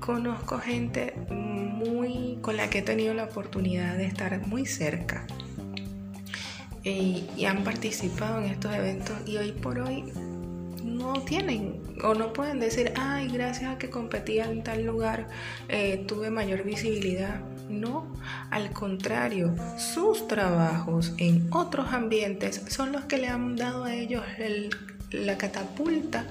Conozco 0.01 0.59
gente 0.59 1.15
muy 1.31 2.39
con 2.43 2.57
la 2.57 2.69
que 2.69 2.79
he 2.79 2.83
tenido 2.83 3.15
la 3.15 3.25
oportunidad 3.25 3.97
de 3.97 4.07
estar 4.07 4.45
muy 4.47 4.67
cerca 4.67 5.25
y, 6.83 7.29
y 7.37 7.45
han 7.45 7.63
participado 7.63 8.39
en 8.39 8.47
estos 8.47 8.75
eventos 8.75 9.17
y 9.27 9.37
hoy 9.37 9.53
por 9.53 9.79
hoy 9.79 10.05
no 10.85 11.23
tienen 11.25 11.81
o 12.03 12.15
no 12.15 12.33
pueden 12.33 12.61
decir, 12.61 12.93
ay, 12.97 13.29
gracias 13.29 13.75
a 13.75 13.79
que 13.79 13.91
competía 13.91 14.51
en 14.51 14.63
tal 14.63 14.85
lugar 14.85 15.29
eh, 15.69 16.05
tuve 16.07 16.31
mayor 16.31 16.65
visibilidad. 16.65 17.41
No, 17.69 18.17
al 18.51 18.73
contrario, 18.73 19.55
sus 19.79 20.27
trabajos 20.27 21.15
en 21.19 21.47
otros 21.53 21.93
ambientes 21.93 22.63
son 22.69 22.93
los 22.93 23.05
que 23.05 23.19
le 23.19 23.29
han 23.29 23.57
dado 23.57 23.85
a 23.85 23.95
ellos 23.95 24.25
la 25.13 25.39
catapulta 25.39 26.27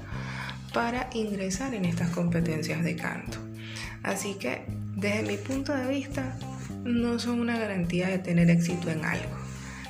para 0.74 1.10
ingresar 1.14 1.74
en 1.74 1.86
estas 1.86 2.10
competencias 2.10 2.84
de 2.84 2.96
canto. 2.96 3.38
Así 4.04 4.36
que, 4.36 4.66
desde 4.96 5.24
mi 5.24 5.38
punto 5.38 5.74
de 5.74 5.88
vista, 5.88 6.38
no 6.84 7.20
son 7.20 7.40
una 7.40 7.58
garantía 7.58 8.08
de 8.08 8.20
tener 8.20 8.50
éxito 8.50 8.90
en 8.90 9.06
algo. 9.06 9.36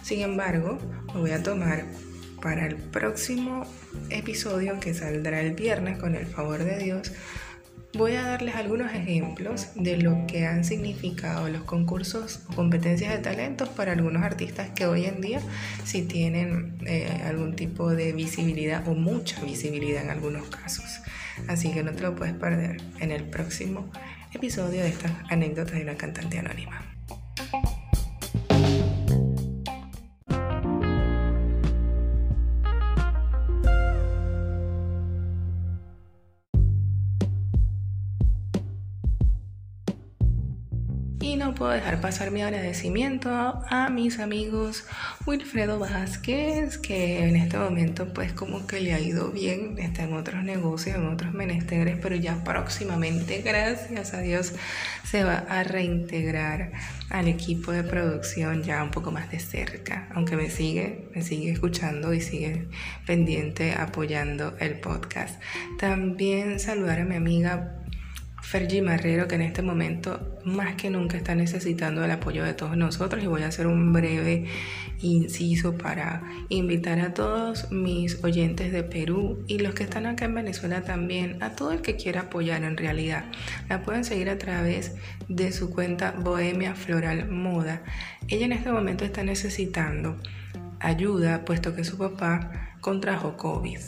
Sin 0.04 0.22
embargo, 0.22 0.78
me 1.14 1.22
voy 1.22 1.32
a 1.32 1.44
tomar 1.44 1.86
para 2.42 2.66
el 2.66 2.76
próximo 2.76 3.66
episodio 4.10 4.80
que 4.80 4.94
saldrá 4.94 5.42
el 5.42 5.54
viernes 5.54 5.98
con 5.98 6.16
el 6.16 6.26
favor 6.26 6.64
de 6.64 6.78
Dios, 6.78 7.12
voy 7.94 8.14
a 8.14 8.22
darles 8.22 8.56
algunos 8.56 8.94
ejemplos 8.94 9.70
de 9.76 9.98
lo 9.98 10.28
que 10.28 10.46
han 10.46 10.64
significado 10.64 11.50
los 11.50 11.64
concursos 11.64 12.42
o 12.50 12.56
competencias 12.56 13.12
de 13.12 13.18
talentos 13.20 13.70
para 13.70 13.94
algunos 13.94 14.24
artistas 14.24 14.70
que 14.70 14.86
hoy 14.86 15.06
en 15.06 15.22
día 15.22 15.42
sí 15.84 16.04
tienen 16.04 16.78
eh, 16.86 17.22
algún 17.26 17.56
tipo 17.56 17.90
de 17.90 18.14
visibilidad 18.14 18.88
o 18.88 18.94
mucha 18.94 19.42
visibilidad 19.42 20.04
en 20.04 20.12
algunos 20.12 20.48
casos. 20.50 21.02
Así 21.48 21.72
que 21.72 21.84
no 21.84 21.92
te 21.94 22.02
lo 22.02 22.16
puedes 22.16 22.36
perder 22.36 22.78
en 23.00 23.12
el 23.12 23.24
próximo 23.24 23.92
episodio 24.34 24.82
de 24.82 24.90
estas 24.90 25.12
anécdotas 25.30 25.76
de 25.76 25.84
una 25.84 25.96
cantante 25.96 26.38
anónima. 26.38 26.89
Puedo 41.60 41.74
dejar 41.74 42.00
pasar 42.00 42.32
mi 42.32 42.42
agradecimiento 42.42 43.30
a 43.30 43.90
mis 43.90 44.20
amigos 44.20 44.86
Wilfredo 45.26 45.78
Vázquez, 45.78 46.78
que 46.78 47.28
en 47.28 47.36
este 47.36 47.58
momento 47.58 48.14
pues 48.14 48.32
como 48.32 48.66
que 48.66 48.80
le 48.80 48.94
ha 48.94 49.00
ido 49.02 49.30
bien, 49.30 49.78
está 49.78 50.04
en 50.04 50.14
otros 50.14 50.42
negocios, 50.42 50.96
en 50.96 51.08
otros 51.08 51.34
menesteres, 51.34 52.00
pero 52.02 52.16
ya 52.16 52.46
próximamente, 52.46 53.42
gracias 53.42 54.14
a 54.14 54.22
Dios, 54.22 54.54
se 55.04 55.26
va 55.26 55.40
a 55.50 55.64
reintegrar 55.64 56.72
al 57.10 57.28
equipo 57.28 57.74
de 57.74 57.84
producción 57.84 58.64
ya 58.64 58.82
un 58.82 58.92
poco 58.92 59.12
más 59.12 59.30
de 59.30 59.40
cerca, 59.40 60.08
aunque 60.16 60.38
me 60.38 60.50
sigue, 60.50 61.10
me 61.14 61.24
sigue 61.24 61.52
escuchando 61.52 62.14
y 62.14 62.22
sigue 62.22 62.70
pendiente 63.06 63.74
apoyando 63.74 64.56
el 64.60 64.80
podcast. 64.80 65.42
También 65.78 66.62
saludar 66.62 67.02
a 67.02 67.06
mi 67.06 67.16
amiga 67.16 67.79
Fergie 68.50 68.82
Marrero, 68.82 69.28
que 69.28 69.36
en 69.36 69.44
este 69.44 69.62
momento 69.62 70.40
más 70.44 70.74
que 70.74 70.90
nunca 70.90 71.18
está 71.18 71.36
necesitando 71.36 72.04
el 72.04 72.10
apoyo 72.10 72.44
de 72.44 72.56
todos 72.56 72.76
nosotros. 72.76 73.24
Y 73.24 73.28
voy 73.28 73.44
a 73.44 73.48
hacer 73.50 73.68
un 73.68 73.94
breve 73.94 74.46
inciso 75.02 75.78
para 75.78 76.24
invitar 76.50 77.00
a 77.00 77.14
todos 77.14 77.72
mis 77.72 78.24
oyentes 78.24 78.72
de 78.72 78.82
Perú 78.82 79.44
y 79.46 79.60
los 79.60 79.76
que 79.76 79.84
están 79.84 80.08
acá 80.08 80.26
en 80.26 80.34
Venezuela 80.34 80.82
también, 80.82 81.44
a 81.44 81.52
todo 81.52 81.74
el 81.74 81.84
que 81.84 81.96
quiera 81.96 82.22
apoyar 82.22 82.64
en 82.64 82.76
realidad. 82.76 83.26
La 83.70 83.84
pueden 83.84 84.04
seguir 84.04 84.32
a 84.32 84.40
través 84.40 84.96
de 85.28 85.52
su 85.52 85.70
cuenta 85.70 86.16
Bohemia 86.18 86.74
Floral 86.74 87.30
Moda. 87.30 87.84
Ella 88.30 88.46
en 88.46 88.54
este 88.54 88.72
momento 88.72 89.06
está 89.06 89.22
necesitando 89.22 90.18
ayuda 90.80 91.46
puesto 91.46 91.76
que 91.76 91.84
su 91.84 92.00
papá 92.00 92.72
contrajo 92.82 93.38
COVID. 93.38 93.80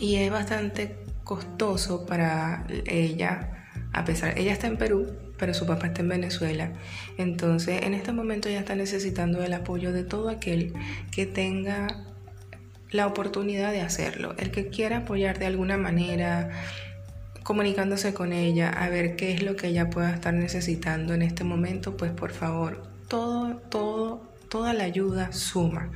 Y 0.00 0.14
es 0.14 0.30
bastante 0.30 1.05
costoso 1.26 2.06
para 2.06 2.64
ella, 2.86 3.66
a 3.92 4.04
pesar, 4.04 4.38
ella 4.38 4.52
está 4.52 4.68
en 4.68 4.78
Perú, 4.78 5.10
pero 5.36 5.54
su 5.54 5.66
papá 5.66 5.88
está 5.88 6.00
en 6.00 6.08
Venezuela. 6.08 6.72
Entonces, 7.18 7.82
en 7.82 7.94
este 7.94 8.12
momento 8.12 8.48
ella 8.48 8.60
está 8.60 8.76
necesitando 8.76 9.42
el 9.42 9.52
apoyo 9.52 9.92
de 9.92 10.04
todo 10.04 10.28
aquel 10.28 10.72
que 11.10 11.26
tenga 11.26 12.04
la 12.92 13.08
oportunidad 13.08 13.72
de 13.72 13.80
hacerlo, 13.80 14.36
el 14.38 14.52
que 14.52 14.68
quiera 14.68 14.98
apoyar 14.98 15.40
de 15.40 15.46
alguna 15.46 15.76
manera, 15.76 16.50
comunicándose 17.42 18.14
con 18.14 18.32
ella, 18.32 18.70
a 18.70 18.88
ver 18.88 19.16
qué 19.16 19.32
es 19.32 19.42
lo 19.42 19.56
que 19.56 19.66
ella 19.66 19.90
pueda 19.90 20.14
estar 20.14 20.32
necesitando 20.32 21.12
en 21.12 21.22
este 21.22 21.42
momento, 21.42 21.96
pues 21.96 22.12
por 22.12 22.30
favor, 22.30 22.86
todo, 23.08 23.56
todo, 23.68 24.32
toda 24.48 24.72
la 24.74 24.84
ayuda 24.84 25.32
suma. 25.32 25.90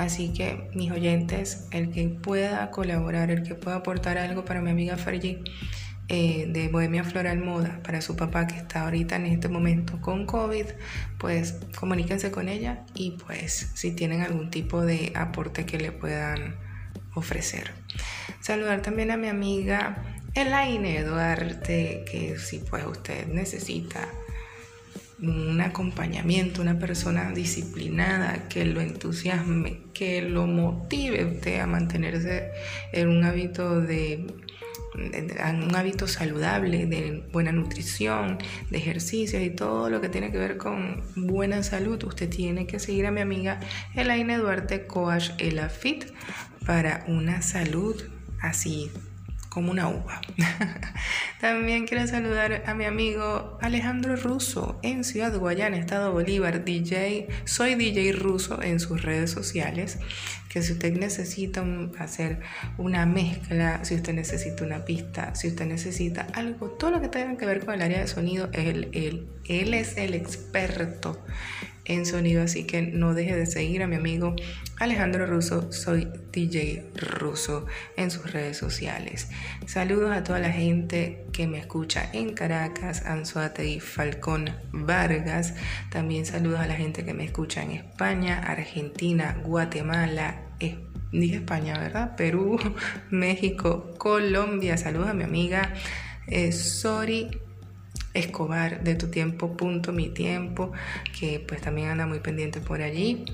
Así 0.00 0.32
que 0.32 0.70
mis 0.72 0.90
oyentes, 0.90 1.66
el 1.72 1.90
que 1.90 2.08
pueda 2.08 2.70
colaborar, 2.70 3.30
el 3.30 3.42
que 3.42 3.54
pueda 3.54 3.76
aportar 3.76 4.16
algo 4.16 4.46
para 4.46 4.62
mi 4.62 4.70
amiga 4.70 4.96
Fergie 4.96 5.44
eh, 6.08 6.46
de 6.48 6.68
Bohemia 6.68 7.04
Floral 7.04 7.38
Moda, 7.38 7.82
para 7.82 8.00
su 8.00 8.16
papá 8.16 8.46
que 8.46 8.56
está 8.56 8.84
ahorita 8.84 9.16
en 9.16 9.26
este 9.26 9.48
momento 9.48 10.00
con 10.00 10.24
COVID, 10.24 10.64
pues 11.18 11.60
comuníquense 11.78 12.30
con 12.30 12.48
ella 12.48 12.86
y 12.94 13.18
pues 13.26 13.72
si 13.74 13.90
tienen 13.90 14.22
algún 14.22 14.50
tipo 14.50 14.80
de 14.80 15.12
aporte 15.14 15.66
que 15.66 15.76
le 15.76 15.92
puedan 15.92 16.56
ofrecer. 17.14 17.70
Saludar 18.40 18.80
también 18.80 19.10
a 19.10 19.18
mi 19.18 19.28
amiga 19.28 20.02
Elaine 20.32 21.04
Duarte, 21.04 22.06
que 22.10 22.38
si 22.38 22.60
pues 22.60 22.86
usted 22.86 23.26
necesita 23.26 24.08
un 25.22 25.60
acompañamiento, 25.60 26.62
una 26.62 26.78
persona 26.78 27.32
disciplinada 27.32 28.48
que 28.48 28.64
lo 28.64 28.80
entusiasme, 28.80 29.89
que 30.00 30.22
lo 30.22 30.46
motive 30.46 31.26
usted 31.26 31.60
a 31.60 31.66
mantenerse 31.66 32.52
en 32.90 33.10
un 33.10 33.22
hábito 33.22 33.82
de 33.82 34.24
un 34.94 35.76
hábito 35.76 36.08
saludable, 36.08 36.86
de 36.86 37.22
buena 37.30 37.52
nutrición, 37.52 38.38
de 38.70 38.78
ejercicio 38.78 39.42
y 39.42 39.50
todo 39.50 39.90
lo 39.90 40.00
que 40.00 40.08
tiene 40.08 40.32
que 40.32 40.38
ver 40.38 40.56
con 40.56 41.02
buena 41.16 41.62
salud, 41.62 42.02
usted 42.04 42.30
tiene 42.30 42.66
que 42.66 42.78
seguir 42.78 43.04
a 43.04 43.10
mi 43.10 43.20
amiga 43.20 43.60
Elaine 43.94 44.38
Duarte 44.38 44.86
Coach 44.86 45.32
Elafit 45.36 46.06
para 46.64 47.04
una 47.06 47.42
salud 47.42 48.02
así 48.40 48.90
como 49.50 49.72
una 49.72 49.88
uva. 49.88 50.20
También 51.40 51.86
quiero 51.86 52.06
saludar 52.06 52.62
a 52.66 52.74
mi 52.74 52.84
amigo 52.84 53.58
Alejandro 53.60 54.16
Russo 54.16 54.78
en 54.82 55.04
Ciudad 55.04 55.36
Guayana, 55.36 55.76
Estado 55.76 56.12
Bolívar, 56.12 56.64
DJ, 56.64 57.28
soy 57.44 57.74
DJ 57.74 58.12
ruso 58.12 58.62
en 58.62 58.78
sus 58.80 59.02
redes 59.02 59.32
sociales, 59.32 59.98
que 60.48 60.62
si 60.62 60.72
usted 60.72 60.96
necesita 60.96 61.64
hacer 61.98 62.40
una 62.78 63.06
mezcla, 63.06 63.84
si 63.84 63.96
usted 63.96 64.14
necesita 64.14 64.64
una 64.64 64.84
pista, 64.84 65.34
si 65.34 65.48
usted 65.48 65.66
necesita 65.66 66.28
algo, 66.32 66.70
todo 66.70 66.92
lo 66.92 67.00
que 67.00 67.08
tenga 67.08 67.36
que 67.36 67.44
ver 67.44 67.64
con 67.64 67.74
el 67.74 67.82
área 67.82 68.00
de 68.00 68.06
sonido, 68.06 68.48
él, 68.52 68.88
él 68.92 69.74
es 69.74 69.96
el 69.96 70.14
experto 70.14 71.20
en 71.90 72.06
sonido, 72.06 72.42
así 72.42 72.64
que 72.64 72.82
no 72.82 73.14
deje 73.14 73.36
de 73.36 73.46
seguir 73.46 73.82
a 73.82 73.88
mi 73.88 73.96
amigo 73.96 74.36
Alejandro 74.78 75.26
Russo, 75.26 75.72
soy 75.72 76.08
DJ 76.32 76.84
Russo 76.94 77.66
en 77.96 78.12
sus 78.12 78.32
redes 78.32 78.56
sociales. 78.56 79.28
Saludos 79.66 80.12
a 80.12 80.22
toda 80.22 80.38
la 80.38 80.52
gente 80.52 81.26
que 81.32 81.48
me 81.48 81.58
escucha 81.58 82.08
en 82.12 82.32
Caracas, 82.32 83.02
y 83.58 83.80
Falcón, 83.80 84.50
Vargas. 84.70 85.54
También 85.90 86.26
saludos 86.26 86.60
a 86.60 86.66
la 86.66 86.76
gente 86.76 87.04
que 87.04 87.12
me 87.12 87.24
escucha 87.24 87.62
en 87.62 87.72
España, 87.72 88.38
Argentina, 88.38 89.40
Guatemala, 89.44 90.42
dije 91.12 91.36
España, 91.36 91.76
¿verdad? 91.76 92.14
Perú, 92.16 92.56
México, 93.10 93.94
Colombia. 93.98 94.76
Saludos 94.76 95.08
a 95.08 95.14
mi 95.14 95.24
amiga 95.24 95.74
eh, 96.28 96.52
Sori 96.52 97.28
Escobar 98.14 98.82
de 98.82 98.94
tu 98.94 99.08
tiempo, 99.08 99.56
punto 99.56 99.92
mi 99.92 100.08
tiempo, 100.08 100.72
que 101.18 101.44
pues 101.46 101.60
también 101.60 101.88
anda 101.88 102.06
muy 102.06 102.20
pendiente 102.20 102.60
por 102.60 102.82
allí. 102.82 103.24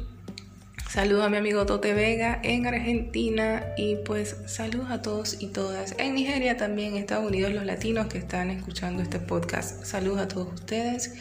Saludos 0.89 1.25
a 1.25 1.29
mi 1.29 1.37
amigo 1.37 1.67
Tote 1.67 1.95
Vega 1.95 2.41
en 2.43 2.67
Argentina 2.67 3.67
y 3.77 3.97
pues 3.97 4.37
saludos 4.47 4.91
a 4.91 5.03
todos 5.03 5.43
y 5.43 5.49
todas 5.49 5.95
en 5.99 6.15
Nigeria 6.15 6.57
también, 6.57 6.97
Estados 6.97 7.27
Unidos, 7.27 7.53
los 7.53 7.67
latinos 7.67 8.07
que 8.07 8.19
están 8.19 8.51
escuchando 8.51 9.03
este 9.03 9.19
podcast. 9.19 9.85
Saludos 9.85 10.21
a 10.21 10.29
todos 10.29 10.55
ustedes. 10.55 11.15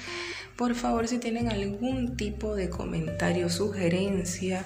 Por 0.55 0.75
favor, 0.75 1.07
si 1.07 1.17
tienen 1.17 1.49
algún 1.49 2.15
tipo 2.15 2.55
de 2.55 2.69
comentario, 2.69 3.49
sugerencia 3.49 4.63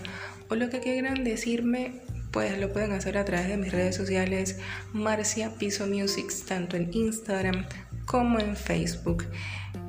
o 0.49 0.55
lo 0.55 0.69
que 0.69 0.79
quieran 0.79 1.23
decirme, 1.23 2.01
pues 2.31 2.59
lo 2.59 2.71
pueden 2.71 2.91
hacer 2.91 3.17
a 3.17 3.25
través 3.25 3.47
de 3.47 3.57
mis 3.57 3.71
redes 3.71 3.95
sociales 3.95 4.59
Marcia 4.93 5.55
Piso 5.57 5.87
Music, 5.87 6.31
tanto 6.47 6.75
en 6.75 6.93
Instagram 6.93 7.65
como 8.09 8.39
en 8.39 8.55
Facebook. 8.55 9.25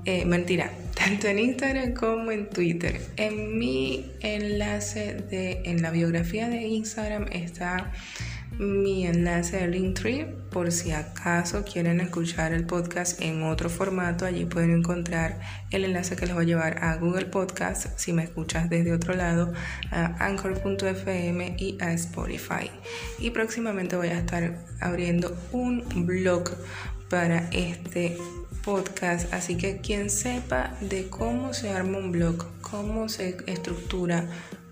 Eh, 0.04 0.26
mentira, 0.26 0.70
tanto 0.94 1.26
en 1.26 1.38
Instagram 1.38 1.94
como 1.94 2.30
en 2.30 2.50
Twitter. 2.50 3.00
En 3.16 3.58
mi 3.58 4.12
enlace 4.20 5.14
de, 5.30 5.62
en 5.64 5.80
la 5.80 5.90
biografía 5.90 6.50
de 6.50 6.62
Instagram 6.66 7.28
está 7.32 7.90
mi 8.58 9.06
enlace 9.06 9.56
de 9.56 9.68
Linktree 9.68 10.26
por 10.50 10.70
si 10.70 10.90
acaso 10.90 11.64
quieren 11.64 11.98
escuchar 12.00 12.52
el 12.52 12.66
podcast 12.66 13.22
en 13.22 13.44
otro 13.44 13.70
formato 13.70 14.26
allí 14.26 14.44
pueden 14.44 14.72
encontrar 14.72 15.40
el 15.70 15.84
enlace 15.84 16.14
que 16.14 16.26
les 16.26 16.36
va 16.36 16.40
a 16.40 16.44
llevar 16.44 16.84
a 16.84 16.96
Google 16.96 17.26
Podcast 17.26 17.86
si 17.96 18.12
me 18.12 18.24
escuchas 18.24 18.68
desde 18.68 18.92
otro 18.92 19.14
lado 19.14 19.54
a 19.92 20.26
anchor.fm 20.26 21.56
y 21.58 21.78
a 21.80 21.92
Spotify 21.94 22.70
y 23.18 23.30
próximamente 23.30 23.96
voy 23.96 24.08
a 24.08 24.18
estar 24.18 24.58
abriendo 24.80 25.34
un 25.52 25.82
blog 26.04 26.50
para 27.10 27.50
este 27.50 28.16
podcast. 28.64 29.32
Así 29.34 29.56
que 29.56 29.78
quien 29.78 30.08
sepa 30.08 30.74
de 30.80 31.08
cómo 31.08 31.52
se 31.52 31.70
arma 31.70 31.98
un 31.98 32.12
blog, 32.12 32.46
cómo 32.62 33.08
se 33.08 33.36
estructura, 33.46 34.26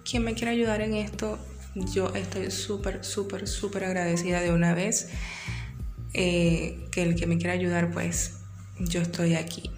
quien 0.09 0.23
me 0.23 0.35
quiera 0.35 0.53
ayudar 0.53 0.81
en 0.81 0.95
esto, 0.95 1.39
yo 1.75 2.15
estoy 2.15 2.51
súper, 2.51 3.05
súper, 3.05 3.47
súper 3.47 3.85
agradecida 3.85 4.41
de 4.41 4.53
una 4.53 4.73
vez. 4.73 5.11
Eh, 6.15 6.87
que 6.91 7.03
el 7.03 7.17
que 7.17 7.27
me 7.27 7.37
quiera 7.37 7.53
ayudar, 7.53 7.91
pues 7.91 8.39
yo 8.79 9.03
estoy 9.03 9.35
aquí. 9.35 9.71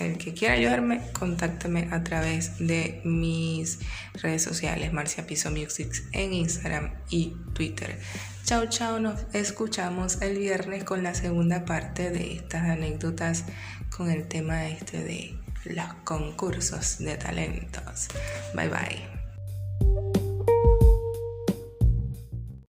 El 0.00 0.18
que 0.18 0.34
quiera 0.34 0.54
ayudarme, 0.54 1.00
contáctame 1.12 1.88
a 1.90 2.04
través 2.04 2.58
de 2.58 3.00
mis 3.04 3.78
redes 4.14 4.42
sociales, 4.42 4.92
Marcia 4.92 5.26
Piso 5.26 5.50
Music 5.50 5.90
en 6.12 6.32
Instagram 6.32 6.92
y 7.08 7.34
Twitter. 7.54 7.98
Chao, 8.44 8.66
chao, 8.66 9.00
nos 9.00 9.20
escuchamos 9.32 10.22
el 10.22 10.38
viernes 10.38 10.84
con 10.84 11.02
la 11.02 11.14
segunda 11.14 11.64
parte 11.64 12.10
de 12.10 12.34
estas 12.34 12.64
anécdotas 12.64 13.44
con 13.96 14.10
el 14.10 14.28
tema 14.28 14.68
este 14.68 15.02
de 15.02 15.34
los 15.64 15.94
concursos 16.04 16.98
de 16.98 17.16
talentos. 17.16 18.08
Bye 18.54 18.68
bye. 18.68 20.15